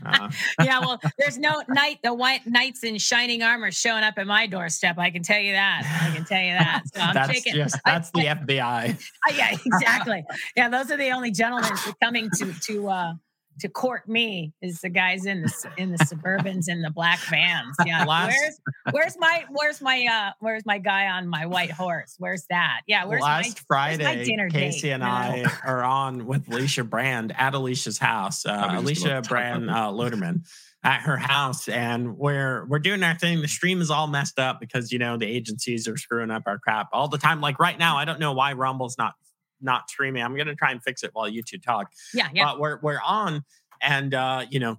[0.06, 0.30] Uh,
[0.64, 4.48] yeah, well, there's no knight, the white knights in shining armor showing up at my
[4.48, 4.98] doorstep.
[4.98, 5.84] I can tell you that.
[6.02, 6.84] I can tell you that.
[6.94, 7.56] So I'm that's taking.
[7.56, 8.94] just I- that's the FBI.
[8.94, 10.24] Uh, yeah, exactly.
[10.56, 13.14] Yeah, those are the only gentlemen who coming to to uh
[13.60, 17.20] to court me is the guys in the s- in the suburbans and the black
[17.30, 17.76] vans.
[17.86, 18.60] Yeah, Last- where's
[18.92, 22.16] where's my where's my uh where's my guy on my white horse?
[22.20, 22.82] Where's that?
[22.88, 24.92] Yeah, where's Last my Friday, dinner Casey date?
[24.92, 25.08] and No.
[25.10, 28.46] I are on with Alicia Brand at Alicia's house.
[28.46, 30.46] Uh, Alicia about to talk Brand uh, Loderman
[30.84, 33.42] at her house, and we're we're doing our thing.
[33.42, 36.58] The stream is all messed up because you know the agencies are screwing up our
[36.58, 37.42] crap all the time.
[37.42, 39.14] Like right now, I don't know why Rumble's not
[39.62, 40.24] not streaming.
[40.24, 41.92] I'm gonna try and fix it while you two talk.
[42.14, 42.46] Yeah, yeah.
[42.46, 43.44] But we're we're on,
[43.82, 44.78] and uh, you know,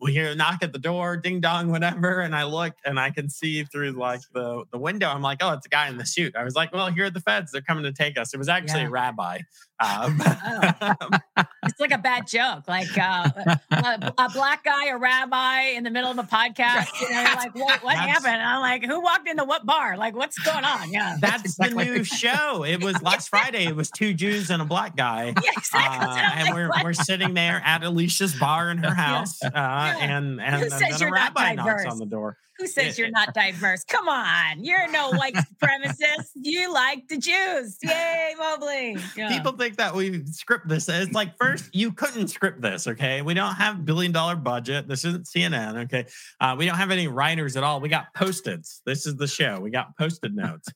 [0.00, 2.20] we hear a knock at the door, ding dong, whatever.
[2.20, 5.08] And I look and I can see through like the the window.
[5.08, 6.34] I'm like, oh, it's a guy in the suit.
[6.36, 7.52] I was like, well, here are the feds.
[7.52, 8.32] They're coming to take us.
[8.32, 8.88] It was actually Yeah.
[8.88, 9.38] a rabbi.
[9.80, 10.20] Um,
[11.62, 13.28] It's like a bad joke, like uh,
[13.70, 16.88] a, a black guy, a rabbi in the middle of a podcast.
[17.00, 18.42] You know, like, what, what That's- happened?
[18.42, 19.96] I'm like, who walked into what bar?
[19.98, 20.90] Like, what's going on?
[20.90, 22.64] Yeah, that's exactly- the new show.
[22.64, 23.66] It was last Friday.
[23.66, 25.26] It was two Jews and a black guy.
[25.26, 25.98] yeah, exactly.
[25.98, 29.42] Uh, That's what I'm and we're we're sitting there at Alicia's bar in her house,
[29.42, 32.36] uh, and and Who then a you're not rabbi knocks on the door.
[32.60, 33.84] Who says you're not diverse?
[33.84, 36.28] Come on, you're no white supremacist.
[36.34, 37.78] You like the Jews.
[37.82, 38.98] Yay, Mobley.
[39.16, 39.30] Yeah.
[39.30, 40.88] People think that we script this.
[40.88, 42.86] It's like first you couldn't script this.
[42.86, 44.88] Okay, we don't have billion dollar budget.
[44.88, 45.84] This isn't CNN.
[45.84, 46.04] Okay,
[46.40, 47.80] uh, we don't have any writers at all.
[47.80, 48.82] We got post-its.
[48.84, 49.58] This is the show.
[49.60, 50.68] We got post-it notes.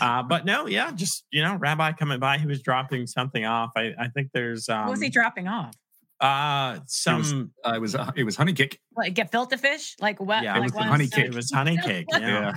[0.00, 2.38] Uh, but no, yeah, just you know, Rabbi coming by.
[2.38, 3.72] He was dropping something off.
[3.76, 5.74] I, I think there's um, what was he dropping off?
[6.22, 8.78] Uh some Uh, it was uh, it was honey cake.
[8.96, 9.96] Like get filter fish?
[10.00, 10.42] Like what?
[10.44, 11.26] Yeah, it was the honey those- cake.
[11.26, 12.06] it was honey cake.
[12.12, 12.54] Yeah.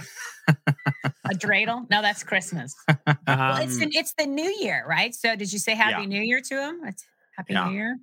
[1.25, 1.89] A dreidel?
[1.89, 2.73] No, that's Christmas.
[3.28, 5.13] Well, it's Um, the, it's the New Year, right?
[5.13, 6.08] So did you say Happy Yeah.
[6.08, 6.75] New Year to him?
[6.86, 7.04] It's
[7.38, 7.67] Happy Yeah.
[7.69, 7.97] New Year.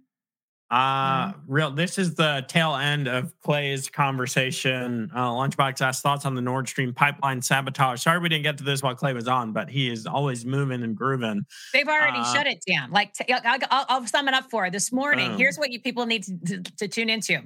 [0.73, 1.71] Uh, real.
[1.71, 5.11] This is the tail end of Clay's conversation.
[5.15, 8.01] Uh, Lunchbox asked thoughts on the Nord Stream pipeline sabotage.
[8.01, 10.83] Sorry we didn't get to this while Clay was on, but he is always moving
[10.83, 11.45] and grooving.
[11.75, 12.91] They've already Uh, shut it down.
[12.91, 15.33] Like t- I'll, I'll, I'll sum it up for this morning.
[15.33, 15.39] Boom.
[15.39, 17.43] Here's what you people need to, to, to tune into.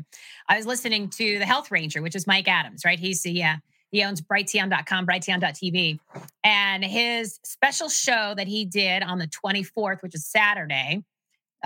[0.49, 2.99] I was listening to the Health Ranger, which is Mike Adams, right?
[2.99, 3.57] He's the uh,
[3.91, 5.99] he owns brighteon.com, brighteon.tv,
[6.45, 11.03] and his special show that he did on the 24th, which is Saturday.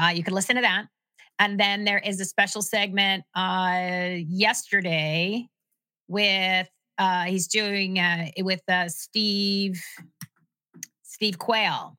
[0.03, 0.87] Uh, you can listen to that.
[1.40, 5.48] And then there is a special segment uh, yesterday
[6.07, 9.83] with uh, he's doing uh, with uh, Steve
[11.03, 11.96] Steve Quayle.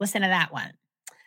[0.00, 0.72] Listen to that one.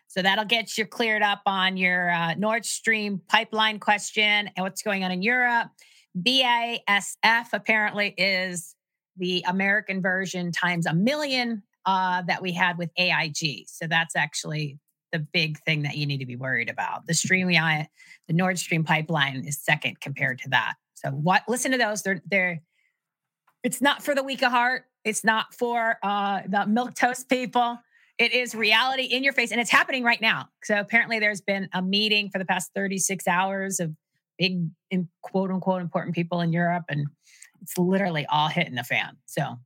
[0.07, 4.81] So that'll get you cleared up on your uh, Nord Stream pipeline question and what's
[4.81, 5.69] going on in Europe.
[6.17, 8.75] BASF apparently is
[9.15, 13.67] the American version times a million uh, that we had with AIG.
[13.67, 14.77] So that's actually
[15.11, 17.07] the big thing that you need to be worried about.
[17.07, 17.87] The stream, the
[18.33, 20.75] Nord Stream pipeline is second compared to that.
[20.93, 21.43] So what?
[21.47, 22.01] Listen to those.
[22.01, 22.61] They're they're.
[23.63, 24.85] It's not for the weak of heart.
[25.03, 27.79] It's not for uh, the milk toast people.
[28.17, 30.49] It is reality in your face, and it's happening right now.
[30.63, 33.93] So apparently, there's been a meeting for the past 36 hours of
[34.37, 37.07] big, in- quote unquote, important people in Europe, and
[37.61, 39.17] it's literally all hitting the fan.
[39.25, 39.57] So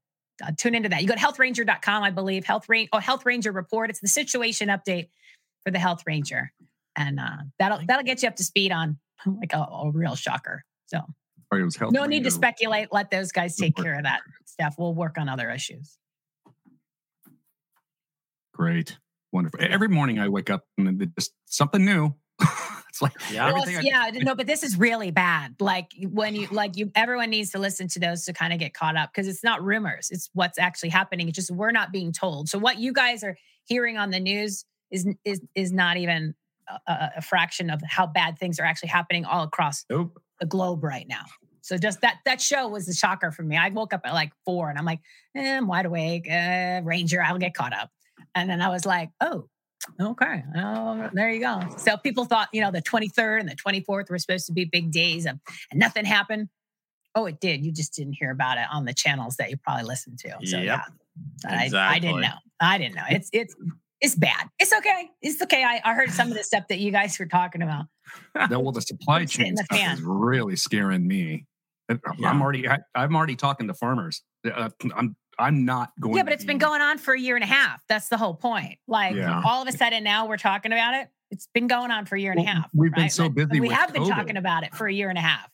[0.43, 1.01] uh, tune into that.
[1.01, 2.45] You go to healthranger.com, I believe.
[2.45, 3.89] Health Ranger, oh, Health Ranger report.
[3.89, 5.09] It's the situation update
[5.63, 6.51] for the Health Ranger,
[6.95, 10.63] and uh, that'll that'll get you up to speed on like a, a real shocker.
[10.87, 10.99] So
[11.51, 11.91] Or it was health.
[11.93, 12.89] no need to speculate.
[12.91, 14.75] Let those guys take care of that stuff.
[14.77, 15.97] We'll work on other issues.
[18.53, 18.97] Great,
[19.31, 19.59] wonderful.
[19.61, 22.13] Every morning I wake up and it just something new.
[22.89, 23.47] it's like Yeah.
[23.51, 23.91] Well, everything.
[23.93, 25.55] I- yeah, no, but this is really bad.
[25.59, 28.73] Like when you like you everyone needs to listen to those to kind of get
[28.75, 31.27] caught up because it's not rumors, it's what's actually happening.
[31.29, 32.47] It's just we're not being told.
[32.49, 33.35] So what you guys are
[33.65, 36.33] hearing on the news is is is not even
[36.87, 40.21] a, a fraction of how bad things are actually happening all across Nope.
[40.39, 41.23] the globe right now.
[41.61, 43.57] So just that that show was a shocker for me.
[43.57, 44.99] I woke up at like four and I'm like,
[45.35, 46.29] eh, I'm wide awake.
[46.29, 47.89] Uh, Ranger, I'll get caught up.
[48.35, 49.47] And then I was like, oh,
[49.99, 50.43] okay.
[50.55, 51.61] Oh, there you go.
[51.77, 54.91] So people thought, you know, the 23rd and the 24th were supposed to be big
[54.91, 55.39] days and,
[55.71, 56.49] and nothing happened.
[57.15, 57.63] Oh, it did.
[57.65, 60.29] You just didn't hear about it on the channels that you probably listened to.
[60.45, 60.65] So Yep.
[60.65, 60.81] yeah.
[61.45, 62.37] I, I didn't know.
[62.59, 63.03] I didn't know.
[63.09, 63.55] It's it's
[64.03, 64.47] it's bad.
[64.59, 65.09] It's okay.
[65.21, 65.63] It's okay.
[65.63, 67.85] I, I heard some of the stuff that you guys were talking about.
[68.49, 69.93] No, well, the supply chain the stuff fan.
[69.95, 71.45] is really scaring me.
[71.89, 72.29] Yeah.
[72.29, 74.21] I'm already, I, I'm already talking to farmers.
[74.45, 76.15] Uh, I'm, I'm not going.
[76.15, 77.81] Yeah, to but it's been be- going on for a year and a half.
[77.89, 78.77] That's the whole point.
[78.87, 79.41] Like Yeah.
[79.45, 81.07] all of a sudden now we're talking about it.
[81.31, 82.69] It's been going on for a year and a half.
[82.73, 83.11] we've been right?
[83.11, 85.21] so Like, busy We with have been talking about it for a year and a
[85.21, 85.49] half.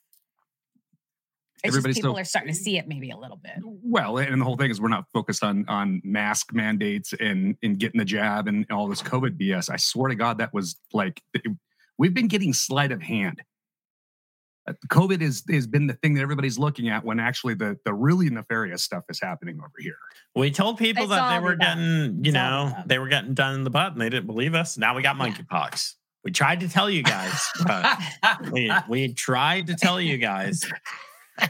[1.63, 3.53] It's just Everybody's people still- are starting to see it maybe a little bit.
[3.63, 7.77] Well, and the whole thing is we're not focused on on mask mandates and and
[7.77, 9.69] getting the jab and all this COVID BS.
[9.69, 11.43] I swear to God, that was like it-
[11.97, 13.41] we've been getting sleight of hand.
[14.67, 17.93] Uh, COVID is has been the thing that everybody's looking at when actually the the
[17.93, 19.97] really nefarious stuff is happening over here.
[20.35, 21.85] We told people It's that they were the getting,
[22.15, 22.87] you It's know, above.
[22.87, 24.77] they were getting done in the butt and they didn't believe us.
[24.77, 25.27] Now we got Yeah.
[25.31, 25.95] monkeypox.
[26.25, 27.97] We tried to tell you guys, but
[28.51, 30.69] we, we tried to tell you guys.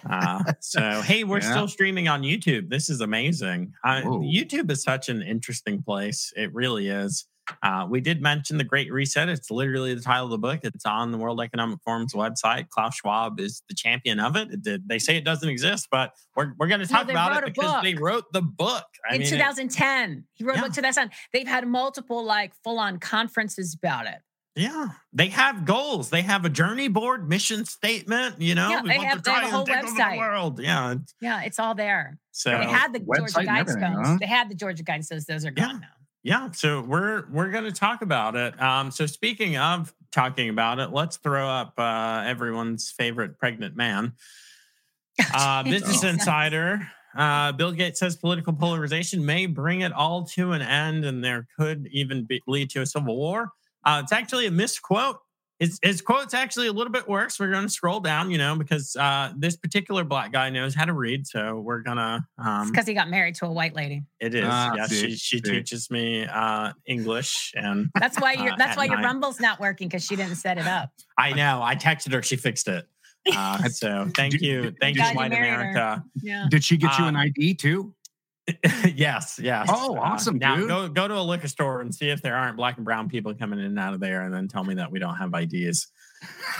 [0.10, 1.52] Uh, so, hey, we're Yeah.
[1.52, 2.70] still streaming on YouTube.
[2.70, 3.74] This is amazing.
[3.84, 6.32] Uh, YouTube is such an interesting place.
[6.36, 7.26] It really is.
[7.64, 9.28] Uh, we did mention the Great Reset.
[9.28, 10.60] It's literally the title of the book.
[10.64, 12.70] It's on the World Economic Forum's website.
[12.70, 14.52] Klaus Schwab is the champion of it.
[14.52, 17.38] it did, they say it doesn't exist, but we're, we're going to talk they about
[17.44, 17.84] it because book.
[17.84, 18.84] they wrote the book.
[19.10, 20.62] I in mean, it- 2010, he wrote Yeah.
[20.68, 21.10] that 2010.
[21.34, 24.20] They've had multiple like full on conferences about it.
[24.56, 26.10] Yeah, they have goals.
[26.10, 28.42] They have a journey board, mission statement.
[28.42, 30.12] You know, Yeah, they have- they have a and whole take over website.
[30.14, 30.60] the world.
[30.60, 32.18] Yeah, Yeah, it's all there.
[32.32, 34.06] so they had the Georgia and Guidestones.
[34.06, 34.18] huh?
[34.20, 35.26] They had the Georgia Guidestones.
[35.26, 35.66] Those are Yeah.
[35.68, 35.88] gone now.
[36.24, 38.60] yeah, so we're we're going to talk about it.
[38.62, 44.14] Um, so speaking of talking about it, let's throw up uh, everyone's favorite pregnant man.
[45.34, 46.88] Uh, Business Insider.
[47.16, 51.46] Uh, Bill Gates says political polarization may bring it all to an end, and there
[51.58, 53.52] could even be, lead to a civil war.
[53.86, 55.18] Uh, it's actually a misquote.
[55.60, 57.38] His, his quote's actually a little bit worse.
[57.38, 60.86] We're going to scroll down, you know, because uh, this particular black guy knows how
[60.86, 61.28] to read.
[61.28, 62.26] So we're gonna.
[62.38, 64.04] It's Um, because he got married to a white lady.
[64.22, 64.46] it is.
[64.48, 65.52] Ah, yeah, see, she she see.
[65.52, 69.02] teaches me uh, English, and That's why your Uh, that's at why your.
[69.02, 70.92] Rumble's not working because she didn't set it up.
[71.18, 72.22] I know I texted her.
[72.24, 72.88] She fixed it.
[73.30, 75.34] Uh, so thank Did- you, thank you, you White.
[75.34, 76.02] America.
[76.22, 76.46] Yeah.
[76.50, 77.94] Did she get you Uh, an ID too?
[78.96, 79.68] yes, yes.
[79.72, 80.68] Oh, awesome, now dude.
[80.68, 83.34] go go to a liquor store and see if there aren't black and brown people
[83.34, 85.88] coming in and out of there, and then tell me that we don't have IDs.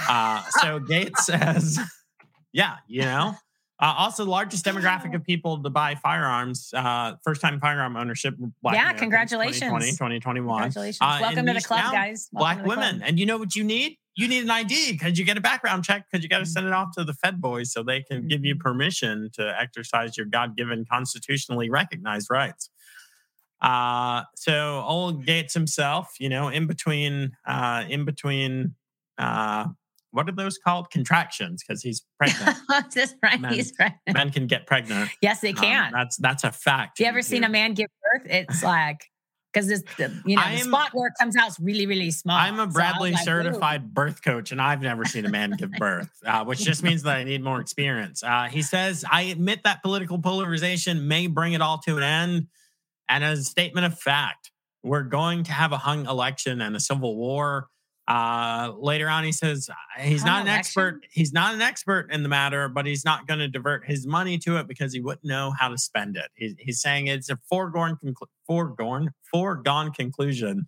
[0.08, 1.80] Uh, so Gates says,
[2.54, 3.34] yeah, you know.
[3.82, 8.36] Uh, also, the largest demographic of people to buy firearms, uh, first time firearm ownership.
[8.62, 9.60] Black Yeah, Americans, congratulations.
[9.62, 10.62] 2020, 2021.
[10.64, 10.98] Congratulations.
[11.02, 12.28] Uh, Welcome to the club, now guys.
[12.34, 12.78] Welcome black the club.
[12.94, 13.02] women.
[13.04, 13.98] And you know what you need?
[14.16, 16.52] You need an ID because you get a background check because you got to Mm-hmm.
[16.52, 20.18] send it off to the Fed boys so they can give you permission to exercise
[20.18, 22.70] your God given constitutionally recognized rights.
[23.62, 28.76] Uh, so old Gates himself, you know, in between, uh, in between,
[29.18, 29.68] uh,
[30.12, 30.90] what are those called?
[30.92, 32.58] Contractions because he's pregnant.
[32.94, 33.40] That's right.
[33.40, 33.54] Men.
[33.54, 33.94] He's right.
[34.12, 35.10] Men can get pregnant.
[35.22, 35.92] Yes, they Um, can.
[35.94, 36.98] that's that's a fact.
[37.00, 38.28] Have you ever seen a man give birth?
[38.30, 39.06] It's like
[39.52, 42.12] because this, the, you know, the I'm- spot where it comes out is really, really
[42.12, 42.38] small.
[42.38, 45.52] I'm So a Bradley like, "Ooh." certified birth coach, and I've never seen a man
[45.58, 48.22] give birth, uh, which just means that I need more experience.
[48.22, 52.48] Uh, he says, I admit that political polarization may bring it all to an end.
[53.10, 54.52] And as a statement of fact,
[54.84, 57.70] we're going to have a hung election and a civil war.
[58.10, 61.06] Uh, later on, he says he's not an expert.
[61.12, 64.40] He's not an expert in the matter, but he's not going to divert his money
[64.40, 66.32] to it because he wouldn't know how to spend it.
[66.34, 70.66] He, he's saying it's a foregone, conclu- foregone, foregone conclusion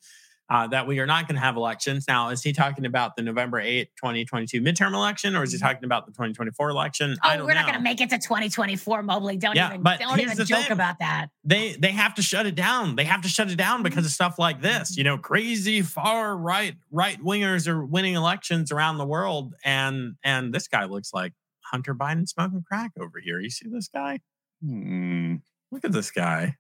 [0.52, 2.04] uh, that we are not going to have elections.
[2.10, 5.86] Now, is he talking about the November 8th, 2022 midterm election, or is he talking
[5.86, 7.16] about the 2024 election?
[7.24, 7.62] I Oh, don't we're know.
[7.62, 9.38] not going to make it to 2024, Mobley.
[9.38, 10.72] Don't Yeah, even but don't even joke thing.
[10.74, 11.28] about that.
[11.46, 12.98] they they have to shut it down.
[12.98, 14.98] They have to shut it down because of stuff like this.
[14.98, 20.54] You know, crazy far right right wingers are winning elections around the world, and and
[20.54, 21.32] this guy looks like
[21.64, 23.40] Hunter Biden smoking crack over here.
[23.40, 24.20] You see this guy?
[24.62, 25.36] Hmm.
[25.72, 26.58] Look at this guy.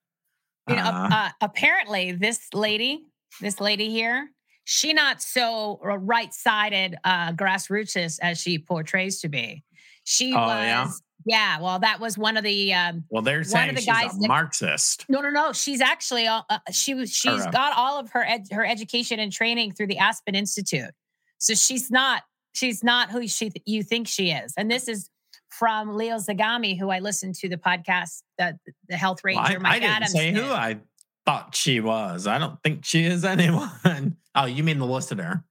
[0.69, 3.03] You know, Uh, uh, apparently this lady,
[3.39, 4.29] this lady here,
[4.63, 9.63] she not so right-sided uh, grassroots as she portrays to be.
[10.03, 10.88] She Oh, was, yeah?
[11.25, 11.61] yeah.
[11.61, 12.73] Well, that was one of the.
[12.73, 15.05] Um, well, they're of saying the she's guys a that- Marxist.
[15.09, 15.53] no, no, no.
[15.53, 19.32] She's actually uh, she was she's uh, got all of her ed- her education and
[19.32, 20.91] training through the Aspen Institute.
[21.38, 22.23] So she's not
[22.53, 24.53] she's not who she you think she is.
[24.57, 25.09] And this is
[25.49, 28.55] from Leo Zagami, who I listened to the podcast that
[28.88, 30.43] the Health Ranger Well, I, Mike I didn't Adams say did.
[30.43, 30.77] who I
[31.26, 32.28] thought she was.
[32.28, 34.17] I don't think she is anyone.
[34.36, 35.45] Oh, you mean the listener?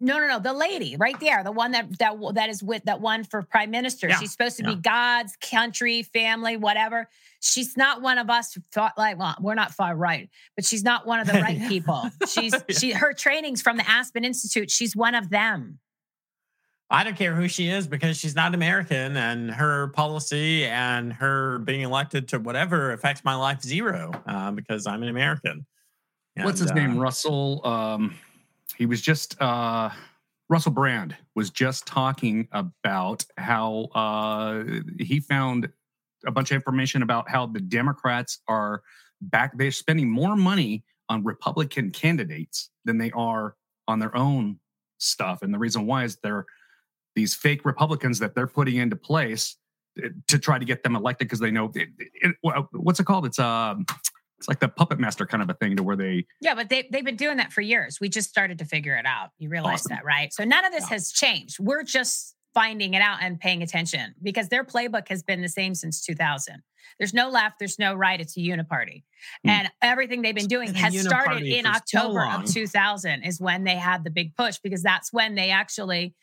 [0.00, 0.38] No, no, no.
[0.38, 3.70] The lady right there, the one that that that is with that one for prime
[3.70, 4.08] minister.
[4.08, 4.74] Yeah, She's supposed to yeah.
[4.74, 7.08] be God's country, family, whatever.
[7.40, 8.56] She's not one of us.
[8.72, 12.10] Thought like, well, we're not far right, but she's not one of the right people.
[12.28, 12.78] She's Yeah.
[12.78, 14.70] she her trainings from the Aspen Institute.
[14.70, 15.78] She's one of them.
[16.92, 21.58] I don't care who she is because she's not American and her policy and her
[21.60, 25.64] being elected to whatever affects my life zero uh, because I'm an American.
[26.36, 26.98] What's And, his name?
[26.98, 27.66] uh, Russell.
[27.66, 28.14] Um,
[28.76, 29.88] he was just uh,
[30.50, 34.62] Russell Brand was just talking about how uh,
[34.98, 35.70] he found
[36.26, 38.82] a bunch of information about how the Democrats are
[39.22, 39.56] back.
[39.56, 43.56] They're spending more money on Republican candidates than they are
[43.88, 44.58] on their own
[44.98, 46.44] stuff, and the reason why is they're
[47.14, 49.56] these fake Republicans that they're putting into place
[50.02, 52.36] eh, to try to get them elected because they know it, it-
[52.72, 53.26] what's it called?
[53.26, 53.84] It's um,
[54.38, 56.88] it's like the puppet master kind of a thing to where they Yeah, but they
[56.90, 57.98] they've been doing that for years.
[58.00, 59.30] We just started to figure it out.
[59.38, 59.90] You realize Awesome.
[59.96, 60.32] that, right?
[60.32, 60.94] So none of this Yeah.
[60.94, 61.58] has changed.
[61.60, 65.74] We're just finding it out and paying attention because their playbook has been the same
[65.74, 66.62] since 2000.
[66.98, 68.20] There's no left, there's no right.
[68.20, 69.04] It's a uniparty.
[69.44, 69.48] Hmm.
[69.50, 73.76] And everything they've been doing has started in so October of 2000 is when they
[73.76, 76.14] had the big push because that's when they actually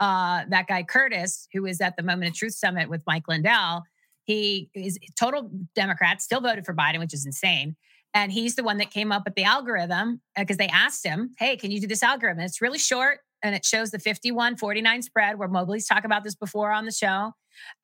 [0.00, 3.84] uh that guy Curtis who is at the Moment of Truth summit with Mike Lindell,
[4.24, 7.76] he is total Democrat, still voted for Biden, which is insane.
[8.14, 11.56] And he's the one that came up with the algorithm because they asked him, Hey,
[11.56, 12.40] can you do this algorithm?
[12.40, 16.34] It's really short and it shows the 51 49 spread where Mobley's talked about this
[16.34, 17.32] before on the show.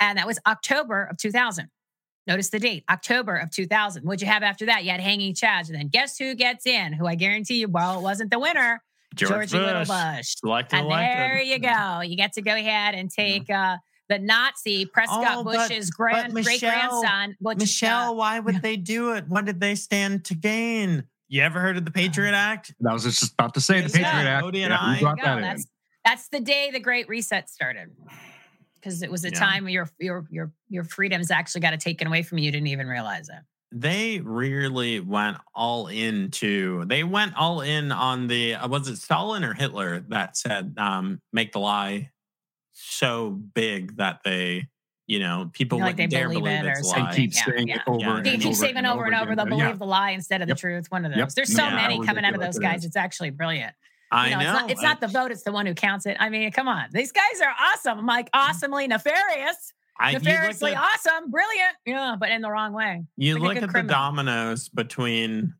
[0.00, 1.68] And that was October of 2000.
[2.26, 4.02] Notice the date, October of 2000.
[4.02, 4.84] What'd you have after that?
[4.84, 5.68] You had Hanging Chads.
[5.68, 6.94] And then guess who gets in?
[6.94, 8.82] Who I guarantee you, well, it wasn't the winner,
[9.14, 10.34] George Georgie Little Bush, Bush.
[10.44, 11.18] Elected, And elected.
[11.18, 12.00] there you go.
[12.02, 13.76] You get to go ahead and take uh,
[14.08, 17.36] the Nazi Prescott Oh, but- Bush's grand but great grandson.
[17.40, 19.28] Which, uh, Michele, why would they do it?
[19.28, 21.04] What did they stand to gain?
[21.28, 22.74] You ever heard of the Patriot Act?
[22.88, 24.44] I was just about to say the Yeah, Patriot Act.
[24.46, 25.24] Odie and yeah, I- we brought go.
[25.24, 25.42] that in.
[25.42, 25.66] That's
[26.04, 27.90] that's the day the Great Reset started.
[28.74, 29.38] Because it was a Yeah.
[29.38, 32.44] time your your your your freedoms actually got taken away from you.
[32.44, 33.36] You didn't even realize it.
[33.76, 36.84] They really went all into.
[36.84, 38.54] They went all in on the.
[38.54, 42.10] Uh, was it Stalin or Hitler that said, um, "Make the lie
[42.72, 44.68] so big that they,
[45.08, 47.02] you know, people Like wouldn't they dare believe believe it or it's a something.
[47.02, 47.74] lie." and keep Yeah, saying yeah.
[47.76, 48.16] it over Yeah.
[48.16, 49.72] and They over keep and saying over and over, they'll believe Yeah.
[49.72, 50.56] the lie instead of Yep.
[50.56, 50.90] the truth.
[50.90, 51.18] One of those.
[51.18, 51.28] Yep.
[51.30, 52.84] There's so matter many coming out of those guys.
[52.84, 53.74] It's actually brilliant.
[54.12, 54.40] I You know.
[54.42, 56.16] It's not, it's not the vote, it's the one who counts it.
[56.20, 56.86] I mean, come on.
[56.92, 57.98] These guys are awesome.
[57.98, 59.72] I'm like awesomely nefarious.
[59.98, 61.76] I, Nefariously at, awesome, brilliant.
[61.86, 63.04] Yeah, but in the wrong way.
[63.16, 65.54] you like look at the dominoes between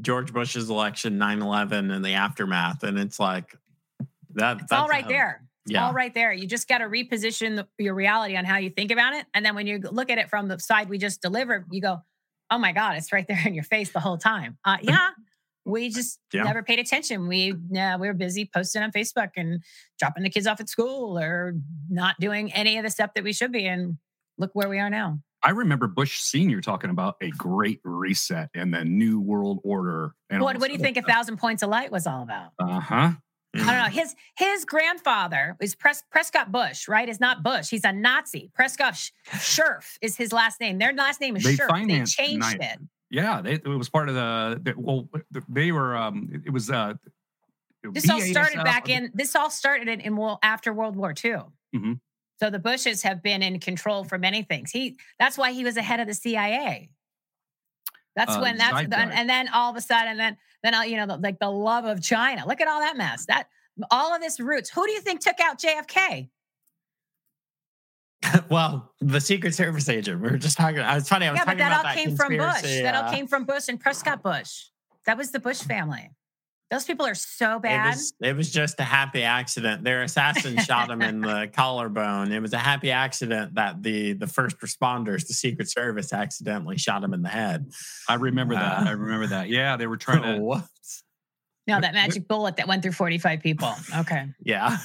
[0.00, 3.56] George Bush's election, 9-11, and the aftermath, and it's like
[4.34, 4.60] that.
[4.60, 5.42] It's all right a- there.
[5.66, 5.86] It's Yeah.
[5.86, 6.32] all right there.
[6.32, 9.26] You just got to reposition the, your reality on how you think about it.
[9.34, 11.98] And then when you look at it from the side we just delivered, you go,
[12.50, 14.56] oh my God, it's right there in your face the whole time.
[14.64, 15.10] Uh, yeah.
[15.64, 16.44] We just Yeah.
[16.44, 17.28] never paid attention.
[17.28, 19.62] We uh, we were busy posting on Facebook and
[19.98, 21.54] dropping the kids off at school or
[21.88, 23.66] not doing any of the stuff that we should be.
[23.66, 23.98] And
[24.38, 25.20] look where we are now.
[25.42, 30.14] I remember Bush Senior talking about a great reset and the new world order.
[30.28, 32.50] And What, what do you think a thousand points of light was all about?
[32.58, 33.10] Uh huh.
[33.52, 33.84] I don't know.
[33.90, 37.08] His his grandfather is Pres- Prescott Bush, right?
[37.08, 37.68] Is not Bush.
[37.68, 38.50] He's a Nazi.
[38.54, 40.78] Prescott Sch- Scherf is his last name.
[40.78, 41.86] Their last name is They Scherf.
[41.88, 42.78] They changed it.
[43.10, 44.74] Yeah, they, it was part of the, the.
[44.76, 45.08] Well,
[45.48, 45.96] they were.
[45.96, 46.70] Um, it- it was.
[46.70, 46.94] Uh,
[47.92, 49.10] This all started back in.
[49.14, 51.36] This all started in, in wo- after World War II.
[51.74, 52.00] Mhm.
[52.38, 54.70] So the Bushes have been in control for many things.
[54.70, 56.90] He that's why he was ahead of the CIA.
[58.16, 60.96] That's Uh, when that's and, and then all of a sudden then then uh, you
[60.96, 62.44] know the, like the love of China.
[62.46, 63.26] Look at all that mess.
[63.26, 63.48] That
[63.90, 64.68] all of this roots.
[64.70, 66.28] Who do you think took out JFK?
[68.50, 70.20] well, the Secret Service agent.
[70.20, 70.80] We were just talking.
[70.80, 71.26] I was funny.
[71.26, 72.52] I was Yeah, but talking that about all that came from Bush.
[72.52, 74.64] conspiracy, That all uh, came from Bush and Prescott Bush.
[75.06, 76.10] That was the Bush family.
[76.70, 77.94] Those people are so It bad.
[77.96, 79.82] was, it was just a happy accident.
[79.82, 82.30] Their assassin shot him in the collarbone.
[82.30, 87.02] It was a happy accident that the the first responders, the Secret Service, accidentally shot
[87.02, 87.70] him in the head.
[88.08, 88.82] I remember that.
[88.86, 89.48] Uh, I remember that.
[89.48, 90.40] Yeah, they were trying to.
[90.40, 91.02] Whoops.
[91.66, 93.74] no, that magic bullet that went through 45 people.
[93.98, 94.26] Okay.
[94.44, 94.78] Yeah.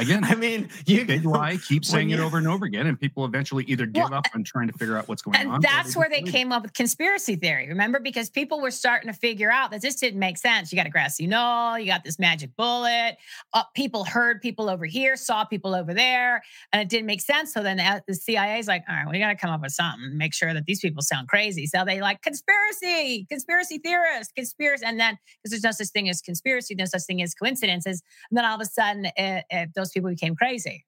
[0.00, 1.58] Again, I mean, you big lie.
[1.68, 4.44] Keep saying it over and over again, and people eventually either give Well, up on
[4.44, 5.42] trying to figure out what's going on.
[5.42, 7.68] And or that's where they came up with conspiracy theory.
[7.68, 10.72] Remember, because people were starting to figure out that this didn't make sense.
[10.72, 13.16] You got a grassy knoll, you got this magic bullet.
[13.52, 16.42] Uh, people heard people over here, saw people over there,
[16.72, 17.52] and it didn't make sense.
[17.52, 20.16] So then the, the CIA's like, all right, we got to come up with something,
[20.16, 21.66] make sure that these people sound crazy.
[21.66, 26.20] So they like conspiracy, conspiracy theorists, conspiracy, and then because there's no such thing as
[26.20, 28.02] conspiracy, no such thing as coincidences.
[28.30, 30.86] And then all of a sudden, it, it, those people became crazy,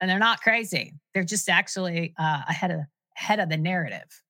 [0.00, 0.94] and they're not crazy.
[1.14, 2.80] They're just actually uh, ahead of
[3.16, 4.22] ahead of the narrative.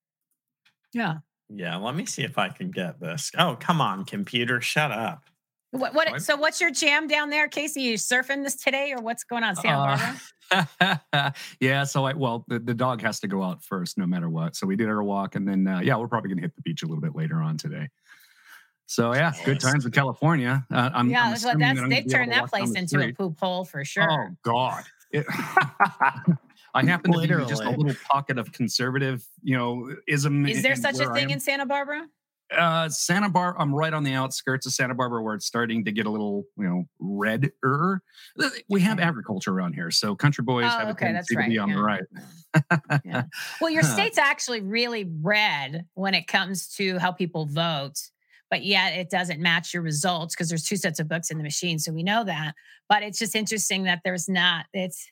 [0.92, 1.18] Yeah.
[1.48, 3.30] Yeah, let me see if I can get this.
[3.38, 5.22] Oh, come on, computer, shut up.
[5.70, 6.22] What, what What?
[6.22, 7.82] so what's your jam down there, Casey?
[7.82, 10.16] You surfing this today or what's going on, Santa
[10.50, 11.30] Uh,
[11.60, 14.56] yeah, so I well, the, the dog has to go out first, no matter what.
[14.56, 16.82] So we did our walk, and then uh, yeah, we're probably gonna hit the beach
[16.82, 17.88] a little bit later on today.
[18.86, 20.64] So yeah, good times in California.
[20.72, 23.64] Uh, I'm, yeah, I'm that's what that's they've turned that place into a poop hole
[23.64, 24.10] for sure.
[24.10, 24.84] Oh God.
[25.10, 25.26] It-
[26.74, 30.44] I happen to be just a little pocket of conservative, you know, ism.
[30.44, 32.06] Is there such a thing in Santa Barbara?
[32.56, 33.60] uh, Santa Barbara?
[33.60, 36.44] I'm right on the outskirts of Santa Barbara, where it's starting to get a little,
[36.56, 38.02] you know, redder.
[38.68, 41.50] We have agriculture around here, so country boys Oh, have a okay, that's tendency to
[41.50, 43.02] be right, on the right.
[43.04, 43.22] Yeah.
[43.60, 47.98] Well, your state's actually really red when it comes to how people vote,
[48.50, 51.44] but yet it doesn't match your results because there's two sets of books in the
[51.44, 51.78] machine.
[51.78, 52.54] So we know that.
[52.88, 55.06] But it's just interesting that there's not, it's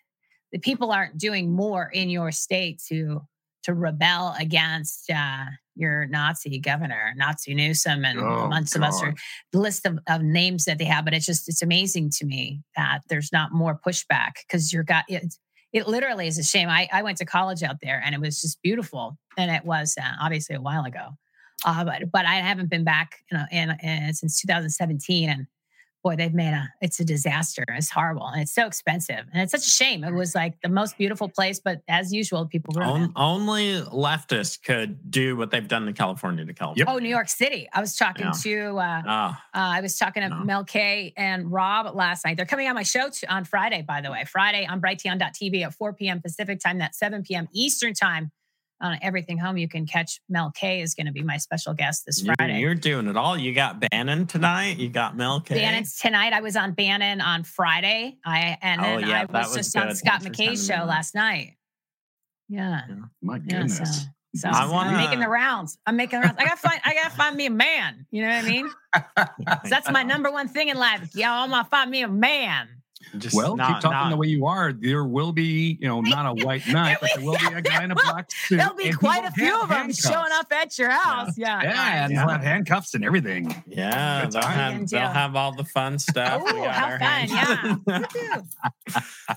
[0.53, 3.23] the people aren't doing more in your state to
[3.65, 9.03] to rebel against uh, your Nazi governor, Nazi Newsom, and Oh, a bunch of us
[9.03, 9.15] are
[9.53, 11.05] the list of, of names that they have.
[11.05, 15.05] But it's just it's amazing to me that there's not more pushback because you're got
[15.09, 15.39] it's
[15.73, 16.69] it literally is a shame.
[16.69, 19.19] I, I went to college out there and it was just beautiful.
[19.37, 21.09] And it was uh, obviously a while ago.
[21.65, 25.29] Uh, but but I haven't been back you know, in, in since 2017.
[25.31, 25.47] And
[26.03, 27.65] boy, they've made a it's a disaster.
[27.71, 29.25] It's horrible and it's so expensive.
[29.33, 30.05] And it's such a shame.
[30.05, 32.79] It was like the most beautiful place, but as usual, people.
[32.83, 36.85] On, only leftists could do what they've done to California to California.
[36.95, 37.67] Oh, New York City.
[37.73, 38.33] I was talking Yeah.
[38.43, 40.45] to uh, Ah, Uh, I was talking to No.
[40.45, 42.37] Mel K and Rob last night.
[42.37, 44.25] They're coming on my show t- on Friday, by the way.
[44.27, 46.21] Friday on brighteon.tv at 4 p.m.
[46.21, 46.77] Pacific time.
[46.79, 47.49] That's 7 p.m.
[47.55, 48.31] Eastern time.
[48.81, 52.05] On Everything Home, you can catch Mel K is going to be my special guest
[52.07, 52.59] this you, Friday.
[52.59, 53.39] you're doing it all.
[53.39, 54.79] You got Bannon tonight.
[54.79, 55.55] You got Mel K.
[55.55, 56.33] Bannon's tonight.
[56.33, 58.19] I was on Bannon on Friday.
[58.27, 59.95] I and Oh, then yeah, I that was, was just on.
[59.95, 61.57] Scott McKay's show last night.
[62.49, 62.83] Yeah.
[63.23, 63.79] My Yeah, goodness.
[63.79, 65.79] so- So I I'm wanna- making the rounds.
[65.87, 66.39] I'm making the rounds.
[66.41, 68.05] I gotta find I gotta find me a man.
[68.11, 68.69] You know what I mean?
[69.65, 71.11] So that's my number one thing in life.
[71.15, 72.69] Yeah, I'm gonna find me a man.
[73.19, 74.73] Just Well, not- keep talking not- the way you are.
[74.73, 77.85] There will be, you know, not a white knight, but there will be a guy
[77.85, 78.57] in a black suit.
[78.57, 80.09] There'll be quite a few of them handcuffs.
[80.09, 81.37] showing up at your house.
[81.37, 81.63] Yeah.
[81.63, 83.63] Yeah, and he'll have handcuffs and everything.
[83.67, 86.43] Yeah, Good they'll have, they'll have all the fun stuff.
[86.45, 87.29] We Ooh, how fun!
[87.29, 87.77] Yeah.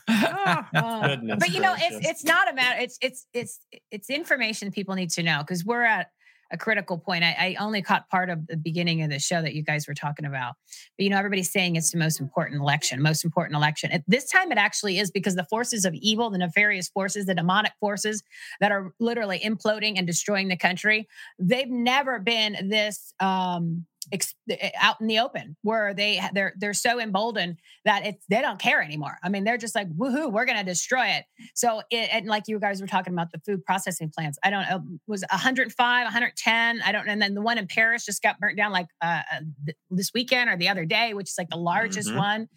[0.07, 1.01] Oh, oh.
[1.07, 2.79] Goodness but you know, it's it's not a matter.
[2.81, 3.59] It's it's it's
[3.91, 6.11] it's information people need to know because we're at
[6.51, 7.23] a critical point.
[7.23, 9.93] I, I only caught part of the beginning of the show that you guys were
[9.93, 10.55] talking about,
[10.97, 13.91] but you know, everybody's saying it's the most important election, most important election.
[13.91, 17.35] At this time, it actually is because the forces of evil, the nefarious forces, the
[17.35, 18.23] demonic forces
[18.59, 21.07] that are literally imploding and destroying the country,
[21.39, 24.33] they've never been this um ex-
[24.79, 28.81] out in the open where they they're they're so emboldened that it's they don't care
[28.81, 29.17] anymore.
[29.23, 31.25] I mean, they're just like, woohoo, we're gonna destroy it.
[31.55, 34.37] So it, and like you guys were talking about the food processing plants.
[34.43, 36.81] I don't know, was 105, 110.
[36.81, 37.11] I don't know.
[37.11, 40.11] And then the one in Paris just got burnt down like uh, uh, th- this
[40.13, 42.17] weekend or the other day, which is like the largest Mhm.
[42.17, 42.47] one.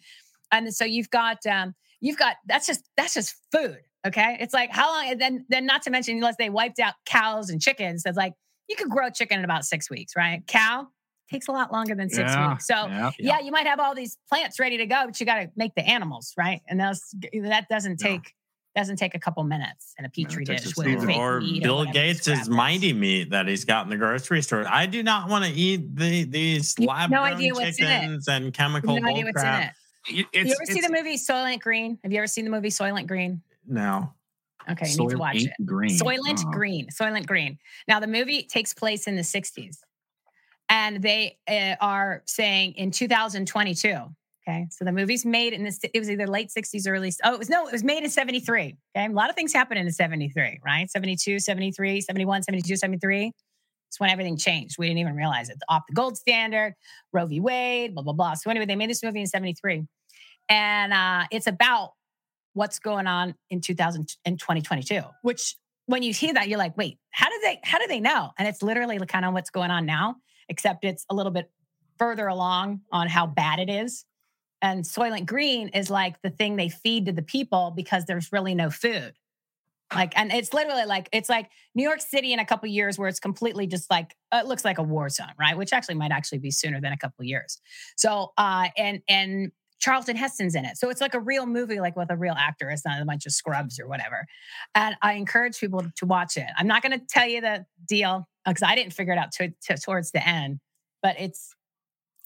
[0.51, 3.77] And so you've got um, you've got that's just that's just food.
[4.05, 4.37] Okay.
[4.39, 7.49] It's like how long and then then not to mention unless they wiped out cows
[7.49, 8.33] and chickens, it's like
[8.67, 10.41] you could grow chicken in about six weeks, right?
[10.47, 10.87] Cow
[11.31, 12.67] takes a lot longer than six Yeah, weeks.
[12.67, 13.11] So yeah.
[13.17, 15.73] yeah, you might have all these plants ready to go, but you got to make
[15.75, 18.07] the animals right, and that's that doesn't Yeah.
[18.11, 18.33] take
[18.73, 21.79] doesn't take a couple minutes in a petri takes dish with fake or meat Bill
[21.79, 22.49] whatever Gates' crap it is.
[22.49, 24.65] mighty meat that he's got in the grocery store.
[24.65, 27.85] I do not want to eat the, these You lab no grown idea what's in
[27.85, 27.99] it.
[27.99, 29.75] chickens and You chemical no idea what's in crap.
[30.07, 30.13] it.
[30.19, 31.99] It- it's- you ever see the movie Soylent Green?
[32.03, 33.41] Have you ever seen the movie Soylent Green?
[33.67, 34.13] No.
[34.69, 35.51] Okay, you need to watch it.
[35.65, 35.91] Green.
[35.99, 36.51] Soylent Oh.
[36.51, 36.87] Green.
[36.91, 37.57] Soylent Green.
[37.89, 39.79] Now, the movie takes place in the 60s,
[40.71, 43.95] and they uh, are saying in 2022.
[44.47, 45.79] Okay, so the movie's made in this.
[45.83, 47.13] It was either late 60s, or early.
[47.23, 48.75] Oh, it was no, it was made in 73.
[48.95, 50.89] Okay, a lot of things happened in 73, right?
[50.89, 53.31] 72, 73, 71, 72, 73.
[53.89, 54.77] It's when everything changed.
[54.79, 55.57] We didn't even realize it.
[55.69, 56.73] Off the gold standard,
[57.13, 57.39] Roe v.
[57.39, 58.33] Wade, blah blah blah.
[58.33, 59.83] So anyway, they made this movie in 73,
[60.49, 61.91] and uh, it's about
[62.53, 65.55] what's going on in 2000 in 2022 which
[65.85, 68.45] when you hear that you're like wait how do they how do they know and
[68.45, 70.17] it's literally kind of what's going on now
[70.51, 71.49] except it's a little bit
[71.97, 74.05] further along on how bad it is
[74.61, 78.53] and soylent green is like the thing they feed to the people because there's really
[78.53, 79.13] no food
[79.95, 83.07] like and it's literally like it's like new york city in a couple years where
[83.07, 86.11] it's completely just like uh, it looks like a war zone right which actually might
[86.11, 87.59] actually be sooner than a couple years
[87.95, 90.77] so uh and and Charlton Heston's in it.
[90.77, 92.69] So it's like a real movie, like with a real actor.
[92.69, 94.27] It's not a bunch of scrubs or whatever.
[94.75, 96.45] And I encourage people to watch it.
[96.55, 99.53] I'm not going to tell you the deal because I didn't figure it out to,
[99.67, 100.59] to, towards the end,
[101.01, 101.55] but it's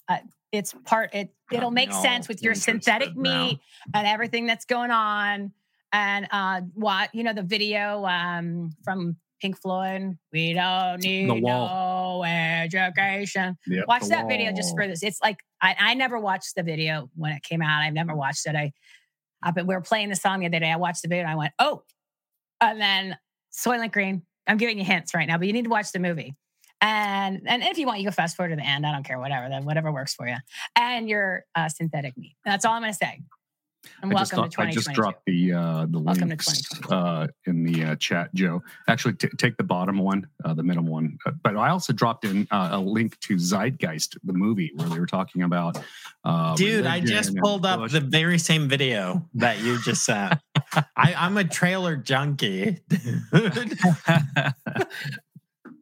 [0.08, 0.18] uh,
[0.52, 1.14] it's part.
[1.14, 3.48] It it'll make all sense with your synthetic now.
[3.48, 3.60] meat
[3.94, 5.52] and everything that's going on.
[5.92, 10.18] And uh, what you know, the video um, from Pink Floyd.
[10.32, 12.20] We don't need Wall.
[12.20, 13.58] no education.
[13.68, 15.04] Yep, Watch that video just for this.
[15.04, 17.82] It's like I, I never watched the video when it came out.
[17.82, 18.56] I've never watched it.
[18.56, 18.72] I,
[19.44, 20.72] I but we were playing the song the other day.
[20.72, 21.84] I watched the video and I went, oh,
[22.62, 23.18] and then
[23.54, 24.24] Soylent Green.
[24.48, 26.36] I'm giving you hints right now, but you need to watch the movie.
[26.82, 28.86] And and if you want, you go fast forward to the end.
[28.86, 30.36] I don't care, whatever, then whatever works for you.
[30.76, 32.36] And your uh, synthetic meat.
[32.44, 33.22] That's all I'm going to say.
[34.02, 37.64] And I just, to thought- I just dropped the uh, the Welcome links uh, in
[37.64, 38.62] the uh, chat, Joe.
[38.88, 41.18] Actually, t- take the bottom one, uh, the middle one.
[41.26, 45.00] Uh, but I also dropped in uh, a link to Zeitgeist, the movie, where they
[45.00, 45.78] were talking about.
[46.24, 50.40] Uh, Dude, I just pulled up the very same video that you just sent.
[50.96, 52.80] I, I'm a trailer junkie.
[52.88, 53.78] dude.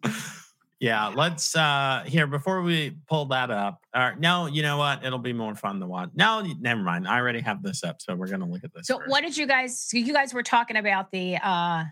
[0.84, 3.80] yeah, let's uh here before we pull that up.
[3.94, 5.06] Uh, no, you know what?
[5.06, 6.10] It'll be more fun to watch.
[6.14, 7.08] No, never mind.
[7.08, 8.88] I already have this up, so we're gonna look at this.
[8.88, 9.10] So first.
[9.10, 11.86] what did you guys so you guys were talking about the uh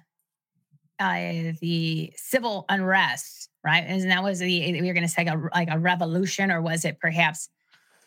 [1.00, 3.86] uh the civil unrest, right?
[3.88, 7.00] And that was the we were gonna say a, like a revolution, or was it
[7.00, 7.48] perhaps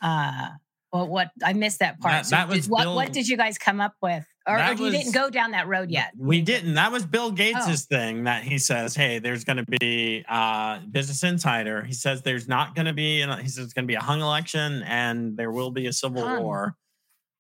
[0.03, 0.49] uh
[0.93, 2.13] well, what I missed that part.
[2.13, 4.27] That- So that did- was what what did you guys come up with?
[4.47, 6.13] Or, or you didn't go down that road yet.
[6.19, 6.75] We didn't.
[6.75, 7.31] That was Bill Oh.
[7.31, 12.21] Gates's thing that he says, "Hey, there's going to be uh, Business Insider." He says
[12.23, 13.23] there's not going to be.
[13.23, 15.93] An, he says it's going to be a hung election and there will be a
[15.95, 16.43] civil Hung.
[16.43, 16.77] war.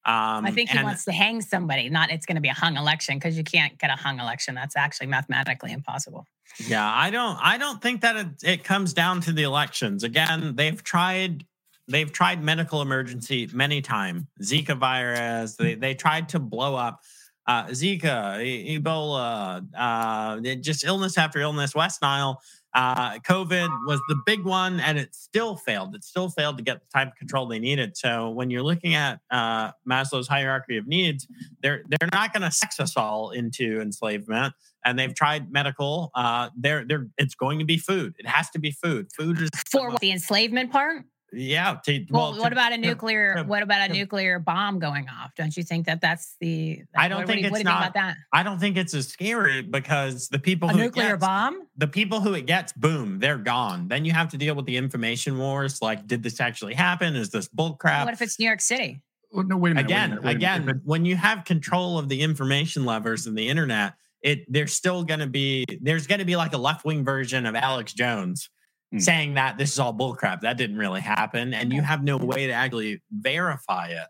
[0.07, 2.55] Um, I think he and- wants to hang somebody, not it's going to be a
[2.55, 4.55] hung election because you can't get a hung election.
[4.55, 6.27] That's actually mathematically impossible.
[6.67, 7.39] Yeah, I don't.
[7.43, 10.05] I don't think that it, it comes down to the elections.
[10.05, 11.45] Again, they've tried.
[11.89, 14.25] They've tried medical emergency many times.
[14.43, 15.57] Zika virus.
[15.57, 17.01] They they tried to blow up
[17.47, 21.75] uh, Zika, E- Ebola, uh, just illness after illness.
[21.75, 22.41] West Nile,
[22.73, 25.95] uh, COVID was the big one, and it still failed.
[25.95, 27.97] It still failed to get the type of control they needed.
[27.97, 31.29] So when you're looking at uh, Maslow's hierarchy of needs,
[31.63, 34.55] they're they're not going to sex us all into enslavement
[34.85, 36.11] and they've tried medical.
[36.15, 38.15] Uh, they're they're it's going to be food.
[38.19, 39.09] It has to be food.
[39.17, 41.05] Food is For the enslavement part?
[41.35, 41.77] Yeah.
[41.85, 43.35] To, Well, well, what about a nuclear?
[43.37, 45.35] to- what about a to- nuclear bomb going off?
[45.37, 46.83] Don't you think that that's the?
[46.97, 48.17] I don't what, think what, do you- it's do think not- about that?
[48.33, 51.63] I don't think it's as scary because the people A who nuclear gets- bomb?
[51.77, 53.89] the people who it gets, boom, they're gone.
[53.89, 55.83] Then you have to deal with the information wars.
[55.83, 57.17] Like, did this actually happen?
[57.17, 58.05] Is this bull crap?
[58.05, 59.01] What if it's New York City?
[59.33, 59.77] Well, no, wait a minute.
[59.77, 60.77] wait a again, minute, wait a again, minute.
[60.77, 65.03] If when you have control of the information levers and the internet, it there's still
[65.05, 68.49] going to be there's going to be like a left wing version of Alex Jones
[68.95, 69.01] Hmm.
[69.01, 70.43] saying that this is all bullcrap.
[70.43, 74.07] That didn't really happen, and you have no way to actually verify it.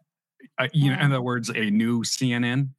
[0.59, 2.69] uh, you know, in other words, a new CNN.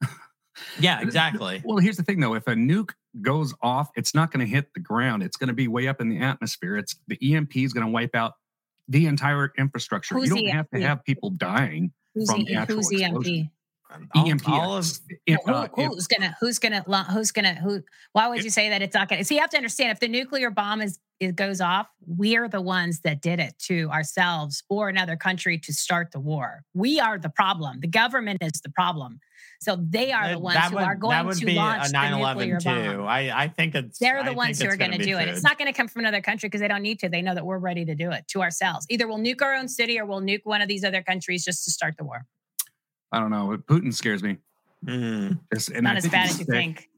[0.80, 1.60] Yeah, exactly.
[1.66, 2.34] Well, here's the thing, though.
[2.34, 5.22] If a nuke goes off, it's not going to hit the ground.
[5.22, 6.78] It's going to be way up in the atmosphere.
[6.78, 8.32] It's the EMP is going to wipe out
[8.88, 10.14] the entire infrastructure.
[10.14, 11.92] Who's you don't have to have people dying.
[12.14, 13.50] Who's, From the actual who's EMP?
[14.14, 14.48] All- EMP.
[14.48, 14.86] all of
[15.26, 16.82] Who- uh, who's gonna who's gonna
[17.12, 17.82] who's gonna who
[18.12, 20.00] why would If- you say that it's not gonna so you have to understand if
[20.00, 24.62] the nuclear bomb is it goes off we're the ones that did it to ourselves
[24.68, 28.70] or another country to start the war we are the problem the government is the
[28.70, 29.18] problem
[29.60, 31.88] so they are the ones that who would, are going would to be launch a
[31.88, 32.98] the 9/11 nuclear too.
[32.98, 35.18] bomb I I think it's they're the think ones who are going to gonna do
[35.18, 35.28] it.
[35.28, 37.08] It's not going to come from another country because they don't need to.
[37.08, 38.86] They know that we're ready to do it to ourselves.
[38.90, 41.64] Either we'll nuke our own city or we'll nuke one of these other countries just
[41.64, 42.26] to start the war.
[43.12, 43.56] I don't know.
[43.68, 44.38] Putin scares me.
[44.84, 45.32] Mm.
[45.52, 46.54] It's- and Not I as bad he's as you sick.
[46.54, 46.88] think.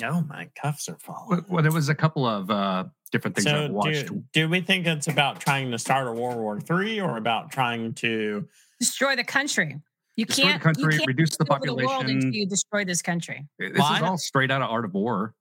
[0.00, 1.28] No, my cuffs are falling.
[1.30, 4.06] Well, well, there was a couple of uh, different things So I've watched.
[4.08, 7.50] do, do we think it's about trying to start a World War Three or about
[7.50, 8.46] trying to
[8.78, 9.76] Destroy the country.
[10.14, 10.62] You Destroy can't.
[10.62, 12.16] country, you can't reduce the take over the world population.
[12.18, 13.48] until you destroy this country.
[13.58, 15.34] This Well, is all straight out of Art of War.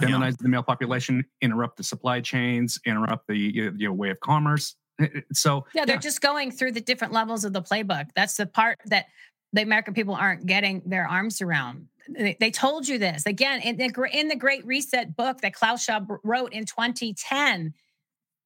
[0.00, 0.08] Yeah.
[0.08, 4.74] Feminize the male population, interrupt the supply chains, interrupt the you know, way of commerce.
[5.00, 8.06] Uh, So Yeah, they're just going through the different levels of the playbook.
[8.14, 9.06] That's the part that
[9.52, 11.88] the American people aren't getting their arms around.
[12.08, 15.84] They, they told you this again in the in the Great Reset book that Klaus
[15.84, 17.72] Schwab wrote in 2010.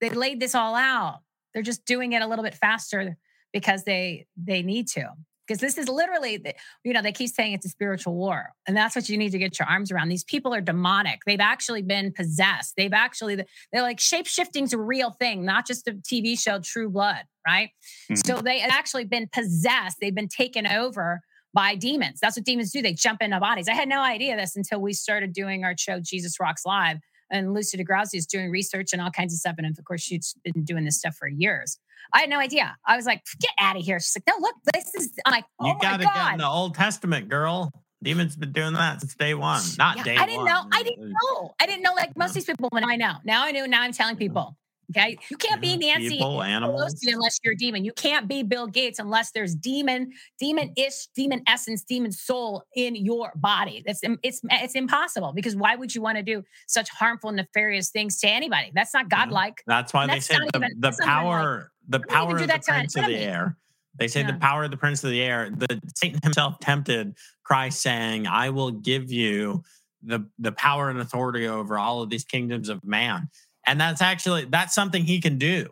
[0.00, 1.20] They laid this all out.
[1.52, 3.16] They're just doing it a little bit faster
[3.52, 5.10] because they they need to.
[5.48, 8.76] Because this is literally, the- you know, they keep saying it's a spiritual war, and
[8.76, 10.10] that's what you need to get your arms around.
[10.10, 11.20] These people are demonic.
[11.26, 12.74] They've actually been possessed.
[12.76, 13.36] They've actually
[13.72, 17.70] they're like shape shifting's a real thing, not just a TV show, True Blood, right?
[18.10, 18.26] Mhm.
[18.26, 19.96] So they actually been possessed.
[20.00, 21.22] They've been taken over
[21.54, 22.20] by demons.
[22.20, 22.82] That's what demons do.
[22.82, 23.68] They jump into bodies.
[23.68, 26.98] I had no idea this until we started doing our show, Jesus Rocks Live.
[27.30, 29.56] And Lucy DeGrassi is doing research and all kinds of stuff.
[29.58, 31.78] And of course, she's been doing this stuff for years.
[32.12, 32.76] I had no idea.
[32.86, 34.00] I was like, get out of here.
[34.00, 36.46] She's like, no, look, this is, I'm like, oh you got to get in the
[36.46, 37.72] Old Testament, girl.
[38.02, 39.60] Demons been doing that since day one.
[39.76, 40.62] Not Yeah, day I didn't know.
[40.70, 41.54] I didn't know.
[41.60, 43.14] I didn't know like most of these people, but I know.
[43.24, 43.66] Now I knew.
[43.66, 44.56] Now I'm telling people.
[44.96, 45.18] Okay.
[45.30, 47.84] You can't be Nancy people, unless you're a demon.
[47.84, 53.32] You can't be Bill Gates unless there's demon, demon-ish, demon essence, demon soul in your
[53.36, 53.82] body.
[53.86, 57.90] That's it's eh, it's impossible because why would you want to do such harmful, nefarious
[57.90, 58.70] things to anybody?
[58.74, 59.62] That's not godlike.
[59.66, 63.06] That's why they say the, even- the power, the power of the to prince of
[63.06, 63.56] the air.
[63.96, 65.50] They say the power of the prince of the air.
[65.50, 67.14] The Satan himself tempted
[67.44, 69.64] Christ, saying, "I will give you
[70.02, 73.28] the the power and authority over all of these kingdoms of man."
[73.68, 75.68] And that's actually that's something he can do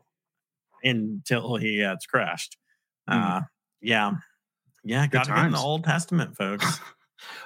[0.85, 2.57] until he gets crushed.
[3.09, 3.41] Uh,
[3.81, 4.13] yeah,
[4.85, 5.07] yeah.
[5.07, 5.59] Got to get in the.
[5.59, 6.79] Old Testament, folks.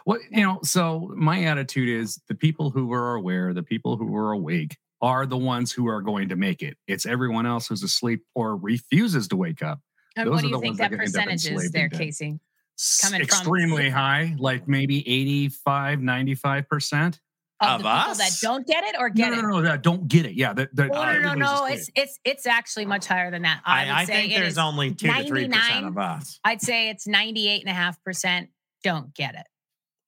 [0.05, 4.15] Well, you know, so my attitude is the people who are aware, the people who
[4.17, 6.77] are awake, are the ones who are going to make it.
[6.89, 9.79] It's everyone else who's asleep or refuses to wake up.
[10.17, 11.65] And Those what are do you the think ones that that could end up percentage
[11.65, 11.89] is there.
[11.89, 12.41] Casey?
[12.79, 17.21] S- Coming from- extremely high, like maybe 85, 95%.
[17.61, 18.19] Of, Of the people us?
[18.19, 19.43] that don't get it or No, get no, it?
[19.43, 20.33] no, no, that don't get it.
[20.35, 20.55] Yeah.
[20.55, 21.67] That, that, Oh, uh, no, no, no.
[21.67, 23.61] It's it's it's actually much higher than that.
[23.67, 25.85] I, I, would I say think it there's only two to three percent 99.
[25.85, 26.41] of us.
[26.43, 28.49] I'd say it's 98 and a half percent
[28.83, 29.47] don't get it.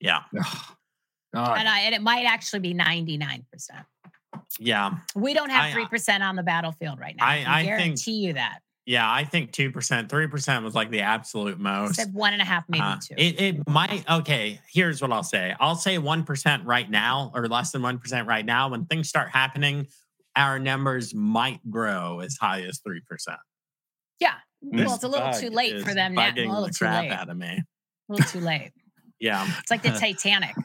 [0.01, 0.47] Yeah, Ugh.
[1.35, 3.43] And I and it might actually be 99%.
[4.59, 4.91] yeah.
[5.15, 7.27] We don't have 3% on the battlefield right now.
[7.27, 8.61] I- I, I think- guarantee you that.
[8.85, 11.95] Yeah, I think two percent, three percent was like the absolute most.
[11.95, 13.15] said one and a half, maybe Uh, two.
[13.17, 14.05] It, it might.
[14.11, 15.55] Okay, here's what I'll say.
[15.61, 18.69] I'll say one percent right now, or less than one percent right now.
[18.71, 19.87] When things start happening,
[20.35, 23.39] our numbers might grow as high as three percent.
[24.19, 24.35] yeah.
[24.65, 26.31] Well, it's a little too late for them now.
[26.31, 27.11] A little the too late.
[27.11, 27.63] out of me.
[28.09, 28.71] A little too late.
[29.21, 30.57] Yeah, It's like the Titanic,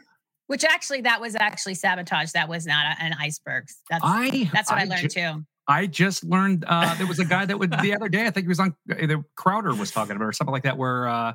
[0.47, 2.31] which actually that was actually sabotage.
[2.31, 3.65] That was not a, an iceberg.
[3.87, 5.45] That's I, that's what I, ju- learned too.
[5.67, 8.25] I just learned uh, there was a guy that would the other day.
[8.25, 10.77] I think he was on the Crowder was talking about or something like that.
[10.77, 11.33] Where uh,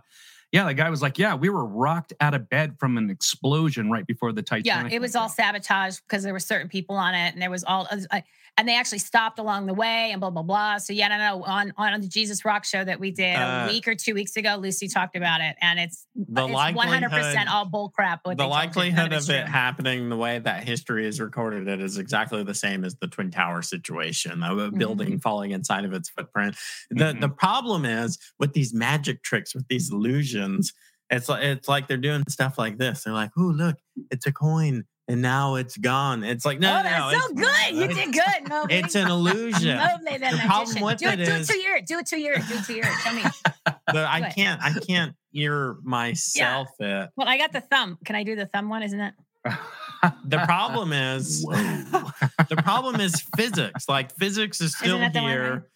[0.52, 3.90] yeah, the guy was like, yeah, we were rocked out of bed from an explosion
[3.90, 4.92] right before the Titanic.
[4.92, 7.64] Yeah, it was all sabotage because there were certain people on it, and there was
[7.64, 8.20] all, uh,
[8.58, 10.76] and they actually stopped along the way, and blah blah blah.
[10.76, 13.72] So yeah, no, no, on on the Jesus Rock show that we did Uh, a
[13.72, 17.10] week or two weeks ago, Lucy talked about it, and it's The it's one hundred
[17.12, 18.22] percent all bull crap.
[18.24, 18.42] The they told you.
[18.42, 22.54] None likelihood of it happening the way that history is recorded it is exactly the
[22.54, 24.78] same as the twin tower situation of a Mm-hmm.
[24.78, 26.56] building falling inside of its footprint
[26.90, 27.20] the Mhm.
[27.20, 30.41] the problem is with these magic tricks with these illusions
[31.10, 33.76] it's like it's like they're doing stuff like this they're like oh look
[34.10, 37.70] it's a coin and now it's gone it's like no oh, no, that's so it's-
[37.70, 37.76] good.
[37.76, 38.48] You did good.
[38.48, 38.76] Mobley.
[38.76, 41.58] it's an illusion Mobley, the, The problem with do it it, do is- it two
[41.58, 41.82] years.
[41.86, 42.46] Do it two years.
[42.48, 43.00] Do it two years.
[43.00, 43.22] Show me.
[43.86, 47.98] but i can't i can't hear myself it Well, I got the thumb.
[48.04, 48.82] Can I do the thumb one?
[48.82, 49.14] Isn't it?
[50.24, 51.42] The problem is
[52.48, 55.68] the problem is physics like physics is still that the here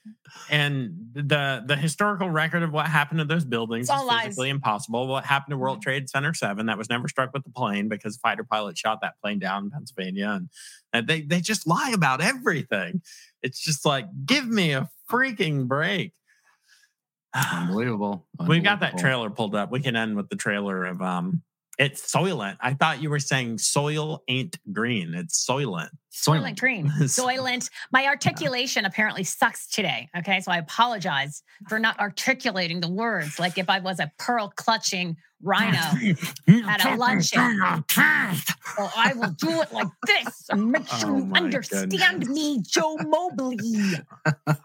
[0.50, 4.24] and the the historical record of what happened to those buildings It's is all lies.
[4.26, 5.62] physically impossible what happened to Mm-hmm.
[5.62, 9.00] world trade center 7 that was never struck with the plane because fighter pilot shot
[9.02, 10.48] that plane down in pennsylvania and,
[10.92, 13.02] and they they just lie about everything
[13.42, 16.12] it's just like give me a freaking break
[17.52, 18.26] unbelievable.
[18.46, 19.70] We've got that trailer pulled up.
[19.70, 21.42] We can end with the trailer of um
[21.78, 22.56] it's Soylent.
[22.60, 25.14] I thought you were saying soil ain't green.
[25.14, 25.90] It's Soylent.
[26.10, 26.88] Soylent Green.
[27.00, 27.38] Soylent.
[27.38, 27.70] Soylent.
[27.92, 30.08] My articulation apparently sucks today.
[30.16, 30.40] Okay.
[30.40, 35.16] So I apologize for not articulating the words like if I was a pearl clutching
[35.42, 35.76] RINO.
[36.66, 37.60] At a luncheon.
[38.78, 42.28] Oh, I will do it like this oh and make sure Oh you understand goodness.
[42.28, 43.58] me, Joe Mobley.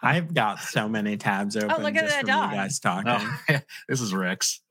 [0.02, 2.52] I've got so many tabs open Oh, look at that dog.
[2.52, 3.12] you guys oh, talking.
[3.12, 3.60] Oh, yeah,
[3.90, 4.62] this is Rex.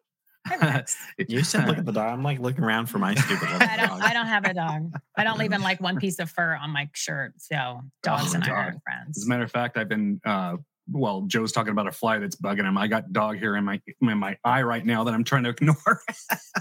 [1.28, 2.12] You said look at the dog.
[2.12, 4.01] I'm like looking around for my stupid little I don't dog.
[4.03, 4.93] I don't have a dog.
[5.16, 7.34] I don't even like one piece of fur on my shirt.
[7.36, 8.80] So dogs Oh, and I are dog.
[9.11, 10.57] As a matter of fact, I've been uh
[10.93, 12.76] well, Joe's talking about a fly that's bugging him.
[12.76, 15.51] I got dog hair in my in my eye right now that I'm trying to
[15.51, 15.76] ignore.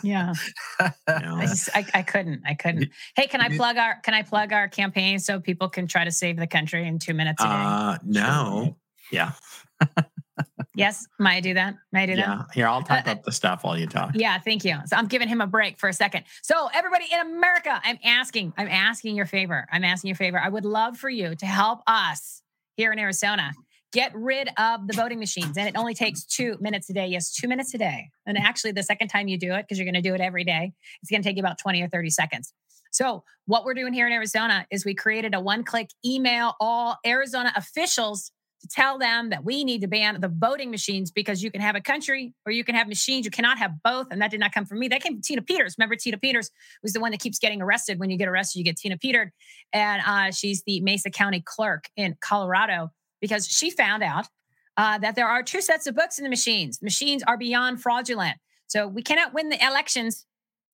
[0.03, 0.33] Yeah.
[1.07, 2.43] I just I, I couldn't.
[2.45, 2.89] I couldn't.
[3.15, 6.11] Hey, can I plug our can I plug our campaign so people can try to
[6.11, 7.51] save the country in two minutes a day?
[7.51, 8.77] Uh no.
[9.11, 9.31] Yeah.
[10.79, 11.75] Yes, may I do that?
[11.91, 12.27] May I do that?
[12.27, 12.41] Yeah.
[12.53, 14.11] Here, I'll type Uh, up the stuff while you talk.
[14.15, 14.77] Yeah, thank you.
[14.85, 16.23] So I'm giving him a break for a second.
[16.41, 19.67] So everybody in America, I'm asking, I'm asking your favor.
[19.71, 20.39] I'm asking your favor.
[20.39, 22.41] I would love for you to help us
[22.75, 23.51] here in Arizona
[23.91, 25.57] get rid of the voting machines.
[25.57, 27.07] And it only takes two minutes a day.
[27.07, 28.09] Yes, two minutes a day.
[28.25, 30.43] And actually, the second time you do it, because you're going to do it every
[30.43, 32.53] day, it's going to take you about 20 or 30 seconds.
[32.91, 36.97] So, what we're doing here in Arizona is we created a one click email all
[37.05, 41.51] Arizona officials to tell them that we need to ban the voting machines because you
[41.51, 43.25] can have a country or you can have machines.
[43.25, 44.07] You cannot have both.
[44.11, 44.87] And that did not come from me.
[44.87, 45.75] That came from Tina Peters.
[45.77, 46.51] Remember, Tina Peters
[46.83, 47.99] was the one that keeps getting arrested.
[47.99, 49.31] When you get arrested, you get Tina Petered.
[49.71, 52.91] And uh, she's the Mesa County clerk in Colorado
[53.21, 54.27] because she found out
[54.77, 56.81] uh, that there are two sets of books in the machines.
[56.81, 58.37] Machines are beyond fraudulent.
[58.67, 60.25] So we cannot win the elections.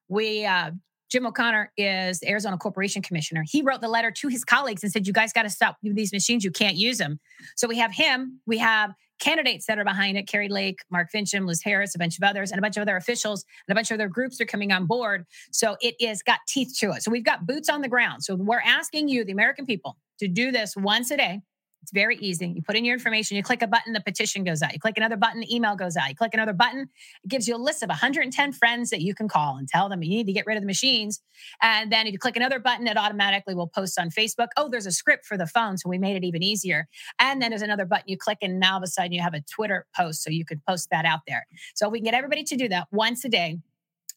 [0.09, 0.73] we uh,
[1.13, 3.45] Jim O'Connor is the Arizona Corporation Commissioner.
[3.47, 6.11] He wrote the letter to his colleagues and said, "You guys got to stop these
[6.11, 6.43] machines.
[6.43, 7.21] You can't use them."
[7.55, 8.41] So we have him.
[8.47, 12.17] We have candidates that are behind it: Kari Lake, Mark Finchem, Liz Harris, a bunch
[12.17, 14.47] of others, and a bunch of other officials, and a bunch of other groups are
[14.47, 15.27] coming on board.
[15.51, 17.03] So it is got teeth to it.
[17.03, 18.25] So we've got boots on the ground.
[18.25, 21.43] So we're asking you, the American people, to do this once a day.
[21.83, 22.47] It's very easy.
[22.47, 24.73] You put in your information, you click a button, the petition goes out.
[24.73, 26.09] You click another button, the email goes out.
[26.09, 26.89] You click another button,
[27.25, 30.03] it gives you a list of 110 friends that you can call and tell them
[30.03, 31.21] you need to get rid of the machines.
[31.61, 34.49] And then if you click another button, it automatically will post on Facebook.
[34.57, 36.87] Oh, there's a script for the phone, so we made it even easier.
[37.19, 39.35] And then there's another button you click, and now all of a sudden you have
[39.35, 41.47] a Twitter post, so you could post that out there.
[41.75, 43.59] So we can get everybody to do that once a day.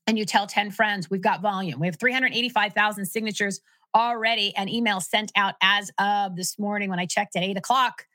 [0.08, 1.80] And you tell 10 friends, we've got volume.
[1.80, 3.60] We have 385,000 signatures
[3.96, 8.06] already an email sent out as of this morning when I checked at eight o'clock.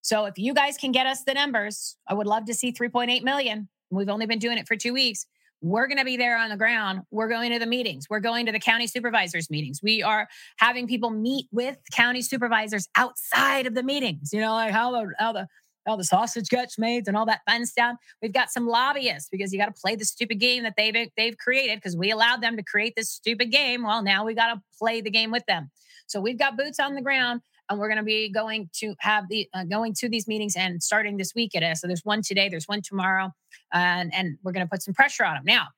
[0.00, 3.22] So if you guys can get us the numbers, I would love to see 3.8
[3.22, 3.68] million.
[3.90, 5.26] We've only been doing it for two weeks.
[5.60, 7.02] We're going to be there on the ground.
[7.10, 8.06] We're going to the meetings.
[8.08, 9.80] We're going to the county supervisors meetings.
[9.82, 14.32] We are having people meet with county supervisors outside of the meetings.
[14.32, 15.48] You know, like how the how the
[15.88, 17.96] how the sausage gets made and all that fun stuff.
[18.22, 21.36] We've got some lobbyists because you got to play the stupid game that they've they've
[21.38, 23.84] created because we allowed them to create this stupid game.
[23.84, 25.70] Well, now we got to play the game with them.
[26.06, 29.28] So we've got boots on the ground, and we're going to be going to have
[29.28, 31.80] the uh, going to these meetings and starting this week at us.
[31.80, 33.32] So there's one today, there's one tomorrow,
[33.72, 35.68] and and we're going to put some pressure on them now.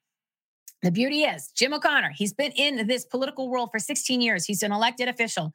[0.82, 2.12] The beauty is Jim O'Connor.
[2.16, 4.46] He's been in this political world for 16 years.
[4.46, 5.52] He's an elected official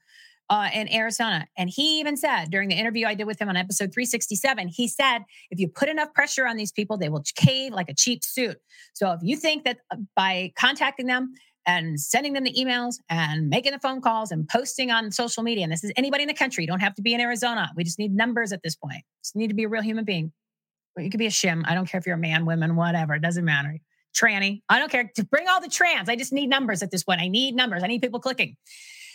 [0.49, 1.47] uh, in Arizona.
[1.57, 4.87] And he even said during the interview I did with him on episode 367, he
[4.87, 5.19] said,
[5.49, 8.57] if you put enough pressure on these people, they will cave like a cheap suit.
[8.93, 11.33] So if you think that uh, by contacting them,
[11.67, 15.63] and sending them the emails and making the phone calls and posting on social media.
[15.63, 16.63] And this is anybody in the country.
[16.63, 17.71] You don't have to be in Arizona.
[17.75, 19.03] We just need numbers at this point.
[19.23, 20.31] Just need to be a real human being.
[20.97, 21.63] You could be a shim.
[21.65, 23.15] I don't care if you're a man, women, whatever.
[23.15, 23.79] It doesn't matter.
[24.15, 24.61] Tranny.
[24.69, 25.11] I don't care.
[25.15, 26.07] To bring all the trans.
[26.07, 27.19] I just need numbers at this point.
[27.19, 27.83] I need numbers.
[27.83, 28.55] I need people clicking.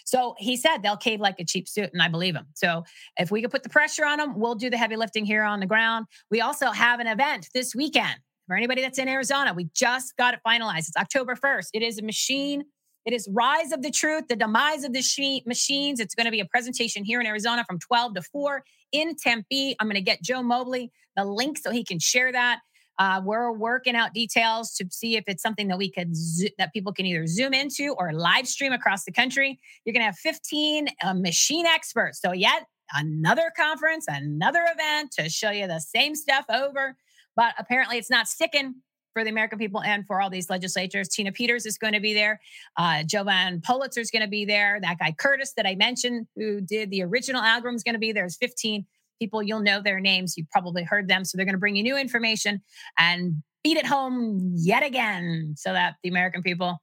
[0.05, 2.47] So he said they'll cave like a cheap suit, and I believe him.
[2.55, 2.85] So
[3.19, 5.61] if we could put the pressure on them, we'll do the heavy lifting here on
[5.61, 6.07] the ground.
[6.31, 9.55] We also have an event this weekend for anybody that's in Arizona.
[9.55, 10.89] We just got it finalized.
[10.89, 11.69] It's October 1st.
[11.73, 12.65] It is a machine.
[13.07, 16.01] It is Rise of the Truth, the demise of the she- machines.
[16.01, 19.77] It's going to be a presentation here in Arizona from 12 to 4 in Tempe.
[19.79, 22.61] I'm going to get Joe Mobley the link so he can share that.
[23.01, 26.71] Uh, we're working out details to see if it's something that we could zo- that
[26.75, 29.59] people can either zoom into or live stream across the country.
[29.85, 32.21] You're going to have 15 uh, machine experts.
[32.21, 36.95] So yet another conference, another event to show you the same stuff over.
[37.35, 38.75] But apparently, it's not sticking
[39.15, 41.09] for the American people and for all these legislatures.
[41.09, 42.39] Tina Peters is going to be there.
[42.77, 44.79] Uh, Jovan Pulitzer is going to be there.
[44.83, 48.13] That guy Curtis that I mentioned, who did the original algorithm, is going to be
[48.13, 48.25] there.
[48.25, 48.85] There's 15
[49.21, 49.43] people.
[49.43, 50.35] You'll know their names.
[50.37, 51.25] You've probably heard them.
[51.25, 52.61] So they're going to bring you new information
[52.99, 56.79] and beat it home yet again so that the American people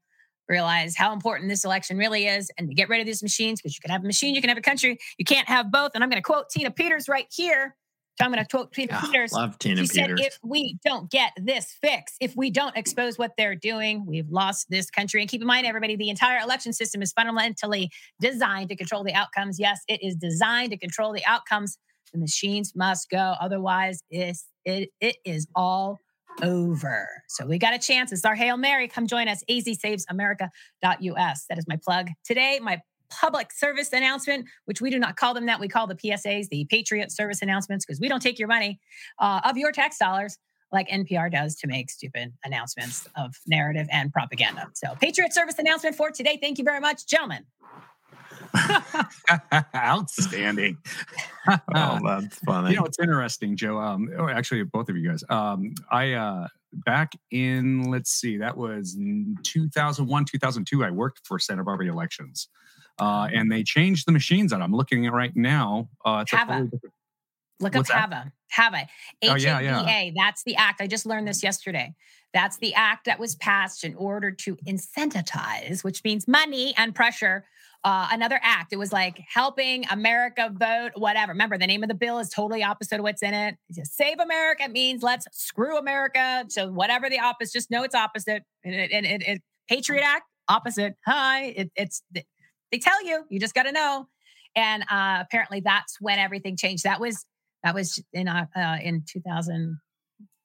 [0.47, 3.75] realize how important this election really is and to get rid of these machines because
[3.75, 4.97] you can have a machine, you can have a country.
[5.17, 5.91] You can't have both.
[5.93, 7.75] And I'm going to quote Tina Peters right here.
[8.17, 9.31] So I'm going to quote Tina Yeah, Peters.
[9.31, 13.33] love Tina She said, if we don't get this fix, if we don't expose what
[13.37, 15.21] they're doing, we've lost this country.
[15.21, 19.13] And keep in mind, everybody, the entire election system is fundamentally designed to control the
[19.13, 19.59] outcomes.
[19.59, 21.77] Yes, it is designed to control the outcomes.
[22.13, 23.35] The machines must go.
[23.39, 25.99] Otherwise, it's, it, it is all
[26.41, 27.07] over.
[27.27, 28.11] So we got a chance.
[28.11, 28.87] It's our Hail Mary.
[28.87, 29.43] Come join us.
[29.49, 31.45] azsavesamerica.us.
[31.49, 32.09] That is my plug.
[32.23, 35.59] Today, my public service announcement, which we do not call them that.
[35.59, 38.79] We call the PSAs, the Patriot Service Announcements, because we don't take your money
[39.19, 40.37] uh, of your tax dollars
[40.71, 44.67] like NPR does to make stupid announcements of narrative and propaganda.
[44.73, 46.37] So, Patriot Service announcement for today.
[46.41, 47.45] Thank you very much, gentlemen.
[49.75, 50.77] Outstanding.
[51.73, 52.71] Oh, that's funny.
[52.71, 53.77] You know, it's interesting, Joe.
[53.77, 55.23] Um, or actually, both of you guys.
[55.29, 58.97] Um, I uh, back in let's see, that was
[59.43, 60.83] 2001, 2002.
[60.83, 62.49] I worked for Santa Barbara elections,
[62.99, 65.87] uh, and they changed the machines that I'm looking at right now.
[66.03, 66.51] Uh, it's a Hava.
[66.51, 66.93] totally different.
[67.59, 68.09] Look up What's that?
[68.09, 68.31] HAVA.
[68.49, 68.87] HAVA.
[69.23, 69.81] Oh, yeah, yeah.
[69.81, 70.13] H-A-V-A.
[70.15, 70.81] That's the act.
[70.81, 71.95] I just learned this yesterday.
[72.33, 77.45] That's the act that was passed in order to incentivize, which means money and pressure.
[77.83, 78.73] Uh, another act.
[78.73, 81.31] It was like helping America vote, whatever.
[81.31, 83.55] Remember, the name of the bill is totally opposite of what's in it.
[83.83, 86.45] Save America means let's screw America.
[86.49, 88.43] So whatever the opposite, just know it's opposite.
[88.65, 90.95] And it, and it, it Patriot Act, opposite.
[91.05, 92.01] Hi, it, it's
[92.71, 93.23] they tell you.
[93.29, 94.07] You just got to know.
[94.55, 96.83] And uh, apparently, that's when everything changed.
[96.83, 97.25] That was
[97.63, 99.77] that was in uh, uh, in 2000,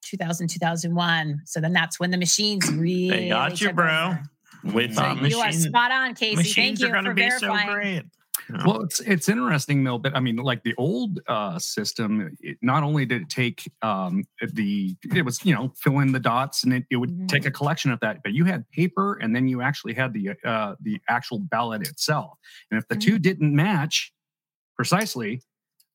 [0.04, 1.40] 2000, 2001.
[1.46, 4.06] So then that's when the machines really They got you, bro.
[4.06, 4.22] over.
[4.64, 6.52] With So you are spot on, Casey.
[6.52, 7.66] Thank you are going to for be verifying.
[7.68, 8.02] so great.
[8.50, 8.62] Yeah.
[8.66, 12.82] Well, it's it's interesting, Mill, but I mean, like the old uh, system, it, not
[12.82, 16.72] only did it take um, the, it was you know fill in the dots, and
[16.72, 17.28] it, it would Mhm.
[17.28, 20.30] take a collection of that, but you had paper, and then you actually had the
[20.44, 22.38] uh, the actual ballot itself,
[22.70, 24.12] and if the two didn't match
[24.76, 25.40] precisely,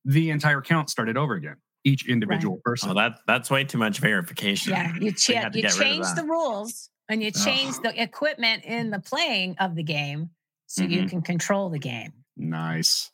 [0.06, 1.56] the entire count started over again.
[1.84, 2.92] Each individual person.
[2.92, 4.72] Oh, that that's way too much verification.
[4.74, 7.32] Yeah, you, We cha- had to you get rid of change the rules and you
[7.32, 10.30] change the equipment in the playing of the game
[10.66, 11.06] so you Mm-hmm.
[11.06, 11.10] Mhm.
[11.10, 12.14] can control the game.
[12.36, 13.12] nice.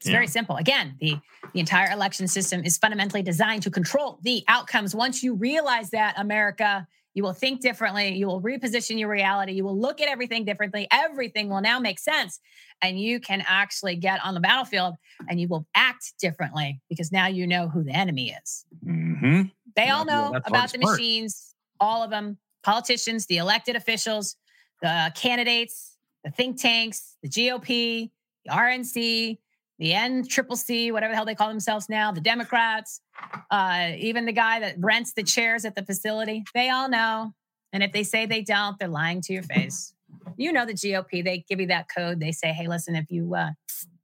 [0.00, 0.56] It's very simple.
[0.56, 1.16] Again, the
[1.54, 4.94] the entire election system is fundamentally designed to control the outcomes.
[4.94, 8.14] Once you realize that, America, you will think differently.
[8.14, 9.52] You will reposition your reality.
[9.52, 10.86] You will look at everything differently.
[10.92, 12.38] Everything will now make sense,
[12.82, 14.94] and you can actually get on the battlefield
[15.28, 18.66] and you will act differently because now you know who the enemy is.
[18.84, 19.42] hmm
[19.74, 20.98] They Yeah, all know the about the part.
[21.00, 24.36] machines, all of them, politicians, the elected officials,
[24.82, 28.10] the candidates, the think tanks, the GOP,
[28.44, 29.38] the RNC,
[29.78, 33.00] the NCCC, whatever the hell they call themselves now, the Democrats,
[33.50, 36.44] uh, even the guy that rents the chairs at the facility.
[36.54, 37.32] They all know.
[37.72, 39.94] And if they say they don't, they're lying to your face.
[40.36, 42.18] You know the GOP, they give you that code.
[42.18, 43.50] They say, hey, listen, if you uh,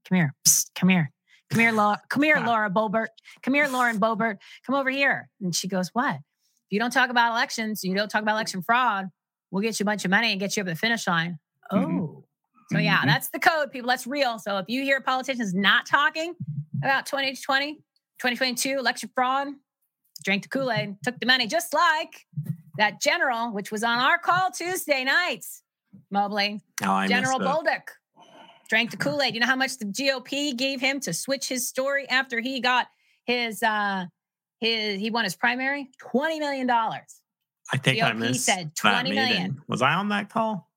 [0.09, 1.11] come here, psst, come here.
[1.51, 2.01] Come here, Laura.
[2.09, 3.09] Come here, Laura Boebert.
[3.43, 4.39] Come here, Lauren Boebert.
[4.67, 5.29] Come over here.
[5.41, 6.17] And she goes, What?
[6.75, 9.09] You don't talk about elections, you don't talk about election fraud,
[9.53, 11.39] we'll get you a bunch of money and get you over the finish line.
[11.71, 11.77] Oh.
[11.77, 12.25] Mhm.
[12.73, 13.07] So yeah, Mhm.
[13.07, 13.89] that's the code, people.
[13.89, 14.41] That's real.
[14.41, 16.35] So if you hear politicians not talking
[16.83, 17.77] about 2020,
[18.19, 19.49] 2022 election fraud,
[20.25, 22.27] drank the Kool-Aid, took the money, just like
[22.77, 25.63] that general, which was on our call Tuesday nights,
[26.11, 26.61] Mobley.
[26.83, 27.39] Oh, General.
[27.39, 27.83] Bolduc
[28.69, 29.35] drank the Kool-Aid.
[29.35, 32.89] You know how much the GOP gave him to switch his story after he got
[33.27, 34.07] his uh
[34.65, 35.91] his he won his primary?
[35.99, 37.21] 20 million dollars.
[37.73, 39.63] I think I GOP missed said that 20 million.
[39.69, 40.69] Was I on that call?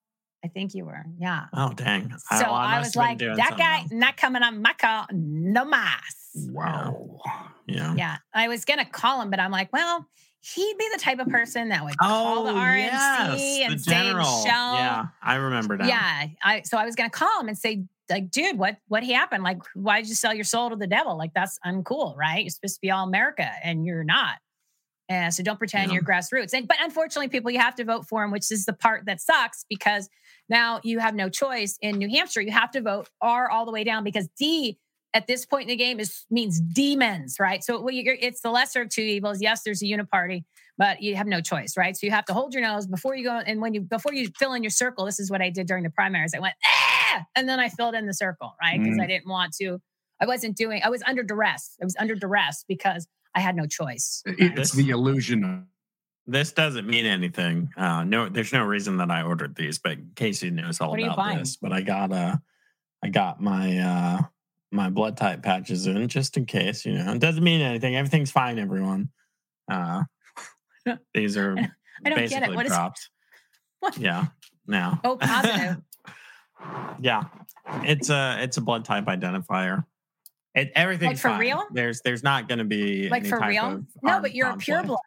[0.44, 1.06] I think you were.
[1.20, 1.46] Yeah.
[1.54, 2.12] Oh, dang.
[2.12, 5.66] So well, I, must was like, that something guy not coming on my call, no
[5.66, 6.00] mas.
[6.36, 7.20] Wow.
[7.66, 7.96] Yeah.
[7.96, 8.18] Yeah.
[8.34, 10.06] I was gonna call him, but I'm like, well,
[10.42, 13.80] he'd be the type of person that would call the Oh, RNC yes, and the
[13.80, 14.44] say, general.
[14.44, 15.88] Michele, Yeah, I remember that.
[15.88, 16.28] Yeah.
[16.44, 19.44] I so I was gonna call him and say, like, dude, what what happened?
[19.44, 21.18] Like, why did you sell your soul to the devil?
[21.18, 22.44] Like, that's uncool, right?
[22.44, 24.36] You're supposed to be all America and you're not.
[25.10, 25.96] And so don't pretend Yeah.
[25.96, 26.54] you're grassroots.
[26.54, 29.22] And but unfortunately, people, you have to vote for him, which is the part that
[29.22, 30.10] sucks because
[30.50, 31.78] now you have no choice.
[31.82, 34.78] In New Hampshire, you have to vote R all the way down because D
[35.14, 37.64] at this point in the game is means demons, right?
[37.64, 39.42] So it's the lesser of two evils.
[39.42, 40.44] Yes, there's a uniparty,
[40.78, 41.96] but you have no choice, right?
[41.96, 43.38] So you have to hold your nose before you go.
[43.38, 45.84] And when you before you fill in your circle, this is what I did during
[45.84, 46.34] the primaries.
[46.36, 46.97] I went ah,
[47.36, 48.80] and then I filled in the circle, right?
[48.82, 49.04] Because Mm.
[49.04, 49.80] I didn't want to.
[50.20, 50.82] I wasn't doing.
[50.84, 51.76] I was under duress.
[51.82, 54.24] I was under duress because I had no choice.
[54.26, 55.68] It's the illusion
[56.26, 57.70] This doesn't mean anything.
[57.78, 61.04] Uh, no, there's no reason that I ordered these, but Casey knows all What are
[61.04, 61.56] you about this.
[61.56, 62.36] But I got uh,
[63.04, 64.22] I got my uh,
[64.72, 66.86] my blood type patches in just in case.
[66.86, 67.96] You know, it doesn't mean anything.
[67.96, 69.10] Everything's fine, everyone.
[69.72, 70.04] Uh,
[71.14, 72.18] these are I don't get it.
[72.30, 73.10] basically What is- props.
[73.80, 73.98] What?
[73.98, 74.26] Yeah.
[74.66, 75.00] Now.
[75.04, 75.78] Oh, positive.
[77.00, 77.24] yeah,
[77.84, 79.86] it's a it's a blood type identifier.
[80.56, 81.40] It, everything's for fine.
[81.40, 81.64] real?
[81.72, 83.84] There's there's not going to be like for real?
[84.02, 85.00] No, but you're a pure blood.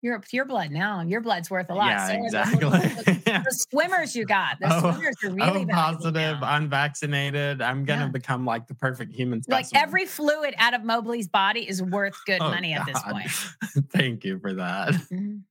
[0.00, 1.00] You're a pure blood now.
[1.02, 1.88] Your blood's worth a lot.
[1.88, 2.68] Yeah, So the- exactly.
[2.70, 6.56] The, the swimmers you got, the Oh, swimmers are really oh, positive, now.
[6.56, 7.60] unvaccinated.
[7.60, 8.08] I'm gonna Yeah.
[8.10, 9.42] become like the perfect human.
[9.48, 13.28] Like every fluid out of Mobley's body is worth good Oh, money at this point.
[13.92, 14.94] Thank you for that.
[15.12, 15.42] Mhm.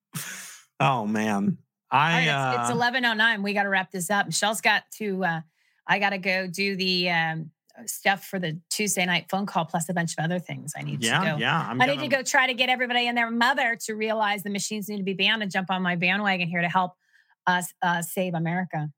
[0.79, 1.57] Oh man,
[1.89, 3.43] I right, it's, it's uh, 1109.
[3.43, 4.25] We got to wrap this up.
[4.25, 5.41] Michele's got to, uh,
[5.87, 7.51] I got to go do the um,
[7.85, 11.03] stuff for the Tuesday night phone call, plus a bunch of other things I need
[11.03, 11.37] yeah to go.
[11.37, 11.67] yeah.
[11.69, 14.43] I'm I gonna, need to go try to get everybody and their mother to realize
[14.43, 16.93] the machines need to be banned and jump on my bandwagon here to help
[17.45, 18.89] us uh, save America.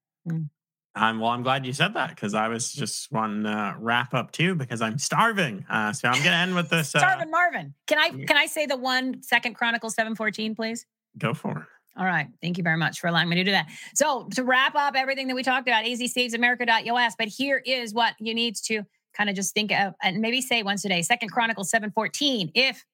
[0.96, 1.30] I'm well.
[1.30, 4.82] I'm glad you said that because I was just wanting to wrap up too because
[4.82, 5.66] I'm starving.
[5.70, 6.94] Uh, so I'm gonna end with this.
[6.94, 7.74] Uh, Starvin Marvin.
[7.88, 10.86] Can I can I say the one second Chronicle 714, please?
[11.18, 11.64] Go for it.
[11.98, 12.28] All right.
[12.42, 13.68] Thank you very much for allowing me to do that.
[13.94, 17.16] So, to wrap up everything that we talked about, azsavesamerica.us.
[17.18, 18.84] But here is what you need to
[19.14, 22.52] kind of just think of and maybe say once a day, Second Chronicles 7:14.
[22.56, 22.86] If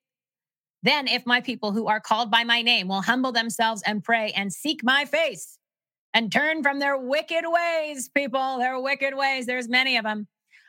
[0.81, 4.31] then if my people who are called by my name will humble themselves and pray
[4.35, 5.57] and seek my face
[6.13, 10.27] and turn from their wicked ways, people, their wicked ways, there's many of them.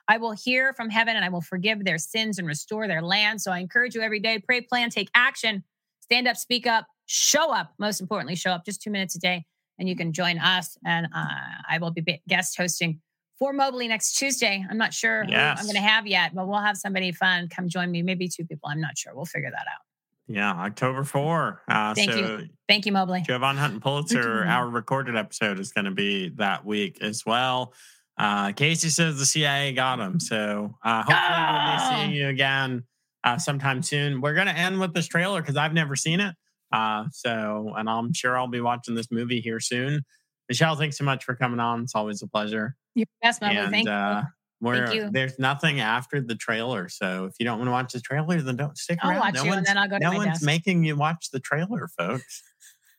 [0.08, 3.42] I will hear from heaven and I will forgive their sins and restore their land.
[3.42, 5.64] So I encourage you every day, pray, plan, take action,
[6.00, 7.72] stand up, speak up, show up.
[7.78, 9.44] Most importantly, show up just two minutes a day
[9.78, 10.76] and you can join us.
[10.84, 11.24] And uh,
[11.68, 13.00] I will be guest hosting
[13.38, 14.64] for Mobley next Tuesday.
[14.70, 15.58] I'm not sure Yes.
[15.58, 18.02] who I'm going to have yet, but we'll have somebody fun come join me.
[18.02, 18.68] Maybe two people.
[18.70, 19.14] I'm not sure.
[19.14, 19.80] We'll figure that out.
[20.28, 21.62] Yeah, October 4.
[21.68, 22.48] Uh, Thank so you.
[22.68, 23.20] Thank you, Mobley.
[23.22, 27.74] Jovan Hutton Pulitzer, our recorded episode is going to be that week as well.
[28.18, 30.18] Uh, Casey says the CIA got him.
[30.18, 31.90] So uh, hopefully we'll Ah!
[31.90, 32.82] be seeing you again
[33.22, 34.20] uh, sometime soon.
[34.20, 36.34] We're going to end with this trailer because I've never seen it.
[36.72, 40.02] Uh, so, and I'm sure I'll be watching this movie here soon.
[40.48, 41.82] Michele, thanks so much for coming on.
[41.82, 42.76] It's always a pleasure.
[42.94, 43.58] You're the best, Mobley.
[43.58, 44.28] and Thank uh, you.
[44.60, 45.10] we're, you.
[45.10, 46.88] there's nothing after the trailer.
[46.88, 49.20] So if you don't want to watch the trailer, then don't stick I'll around.
[49.20, 50.44] watch no you and one's, then I'll go to no one's desk.
[50.44, 52.42] making you watch the trailer, folks.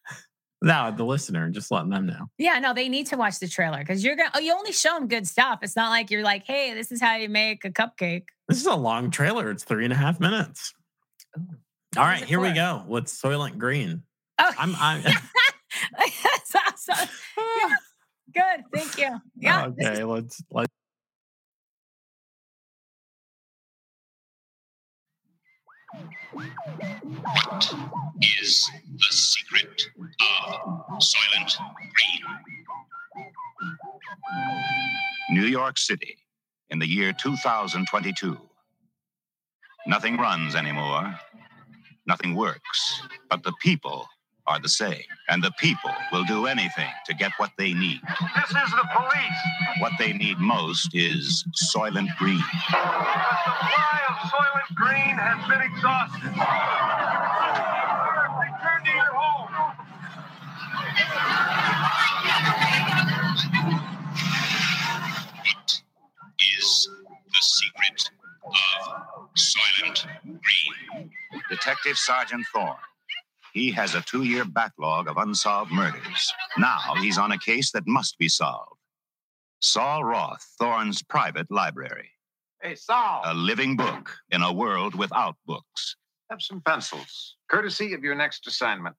[0.62, 2.26] no, the listener, just letting them know.
[2.38, 4.32] Yeah, no, they need to watch the trailer because you're gonna.
[4.36, 5.60] Oh, you only show them good stuff.
[5.62, 8.26] It's not like you're like, hey, this is how you make a cupcake.
[8.48, 9.50] This is a long trailer.
[9.52, 10.74] It's three and a half minutes.
[11.38, 11.48] Ooh.
[11.98, 14.04] All What is right, it here we go with Soylent Green.
[14.40, 15.02] Oh, I'm, I'm
[15.98, 17.10] that's awesome.
[17.38, 17.76] Yeah,
[18.34, 18.64] good.
[18.74, 19.20] Thank you.
[19.38, 19.70] Yeah.
[19.76, 20.04] this is- okay.
[20.04, 20.68] Let's let's.
[28.40, 32.38] is the secret of Soylent Green.
[35.32, 36.18] New York City
[36.70, 38.38] in the year 2022.
[39.86, 41.18] Nothing runs anymore.
[42.08, 43.02] Nothing works.
[43.30, 44.08] But the people
[44.48, 45.04] are the same.
[45.28, 48.00] And the people will do anything to get what they need.
[48.36, 49.42] This is the police.
[49.80, 51.44] What they need most is
[51.76, 52.38] Soylent Green.
[52.38, 52.44] The
[52.74, 56.32] supply of Soylent Green has been exhausted.
[58.40, 59.76] Return to your home.
[65.44, 65.82] What
[66.62, 66.90] is
[67.28, 68.10] the secret
[68.46, 71.12] of Soylent Green?
[71.50, 72.76] Detective Sergeant Thorne.
[73.54, 76.34] He has a two year backlog of unsolved murders.
[76.58, 78.74] Now he's on a case that must be solved.
[79.62, 82.10] Sol Roth, Thorne's private library.
[82.62, 85.96] Hey, Sol, A living book in a world without books.
[86.30, 88.96] have some pencils, courtesy of your next assignment.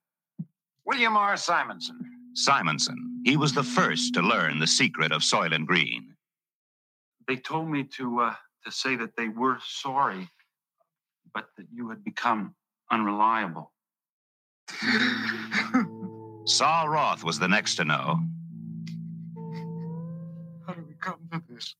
[0.85, 1.37] William R.
[1.37, 1.99] Simonson.
[2.33, 3.21] Simonson.
[3.25, 6.15] He was the first to learn the secret of Soylent Green.
[7.27, 8.35] They told me to uh,
[8.65, 10.27] to say that they were sorry,
[11.33, 12.55] but that you had become
[12.91, 13.71] unreliable.
[16.45, 18.19] Sol Roth was the next to know,
[20.65, 21.75] How did we come to this?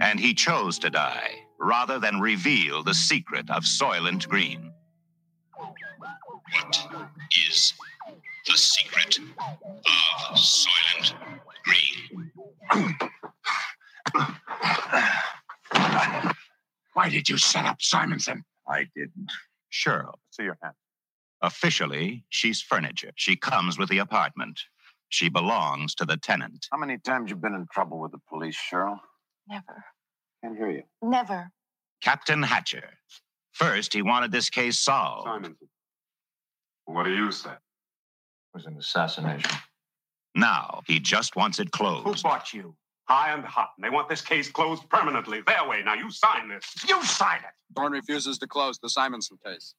[0.00, 4.72] and he chose to die rather than reveal the secret of Soylent Green.
[5.56, 6.88] What
[7.48, 7.72] is
[8.46, 11.14] the secret of Soylent
[11.64, 12.30] Green?
[16.94, 18.44] Why did you set up Simonson?
[18.72, 19.30] I didn't.
[19.70, 20.14] Cheryl.
[20.30, 20.74] See your hand.
[21.42, 23.12] Officially, she's furniture.
[23.16, 24.60] She comes with the apartment.
[25.08, 26.66] She belongs to the tenant.
[26.72, 28.98] How many times you been in trouble with the police, Cheryl?
[29.48, 29.84] Never.
[30.42, 30.82] Can't hear you.
[31.02, 31.50] Never.
[32.00, 32.90] Captain Hatcher.
[33.52, 35.26] First, he wanted this case solved.
[35.26, 35.68] Simonson.
[36.86, 37.50] What do you say?
[37.50, 37.58] It
[38.54, 39.50] was an assassination.
[40.34, 42.04] Now, he just wants it closed.
[42.04, 42.22] Who closed.
[42.22, 42.74] bought you?
[43.08, 43.70] High and hot.
[43.76, 45.42] And they want this case closed permanently.
[45.46, 45.82] Their way.
[45.84, 46.64] Now you sign this.
[46.88, 47.74] You sign it.
[47.74, 49.74] Thorne refuses to close the Simonson case.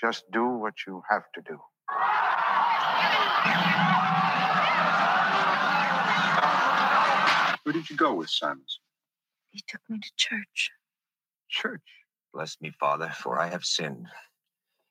[0.00, 1.58] Just do what you have to do.
[7.64, 8.82] Who did you go with, Simonson?
[9.50, 10.70] He took me to church.
[11.48, 11.82] Church.
[12.32, 14.06] Bless me, Father, for I have sinned.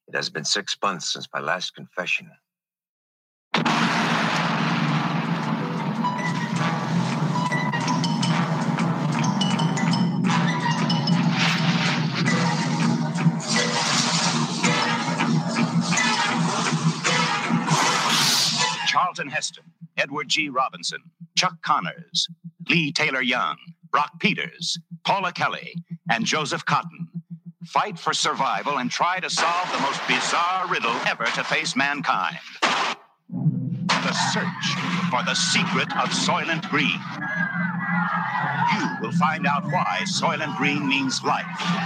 [0.07, 2.29] It has been six months since my last confession.
[18.91, 19.63] Charlton Heston,
[19.95, 20.49] Edward G.
[20.49, 20.99] Robinson,
[21.37, 22.27] Chuck Connors,
[22.67, 23.55] Leigh Taylor Young,
[23.89, 25.75] Brock Peters, Paula Kelly,
[26.09, 27.07] and Joseph Cotten
[27.67, 32.37] fight for survival and try to solve the most bizarre riddle ever to face mankind.
[33.29, 34.67] The search
[35.09, 36.99] for the secret of Soylent Green.
[38.75, 41.45] You will find out why Soylent Green means life.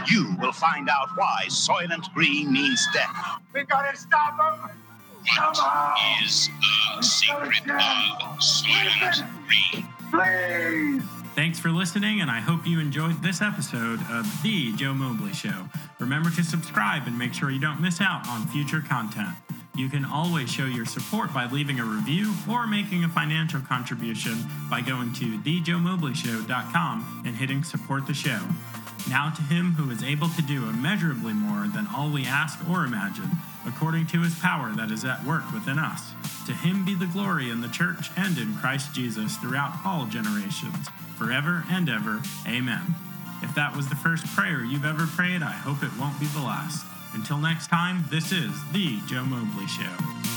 [0.10, 3.16] You will find out why Soylent Green means death.
[3.54, 4.85] We've gotta stop him.
[5.34, 6.50] What is
[6.98, 9.88] the secret of Soylent Green?
[10.12, 11.04] Please.
[11.36, 15.68] Thanks for listening, and I hope you enjoyed this episode of The Joe Mobley Show.
[16.00, 19.36] Remember to subscribe and make sure you don't miss out on future content.
[19.76, 24.38] You can always show your support by leaving a review or making a financial contribution
[24.70, 28.40] by going to thejoemobleyshow.com and hitting support the show.
[29.10, 32.86] Now to him who is able to do immeasurably more than all we ask or
[32.86, 33.32] imagine,
[33.66, 36.12] according to his power that is at work within us.
[36.46, 40.90] To him be the glory in the church and in Christ Jesus throughout all generations,
[41.18, 42.22] forever and ever.
[42.48, 42.96] Amen.
[43.42, 46.40] If that was the first prayer you've ever prayed, I hope it won't be the
[46.40, 46.86] last.
[47.14, 50.35] Until next time, this is The Joe Mobley Show.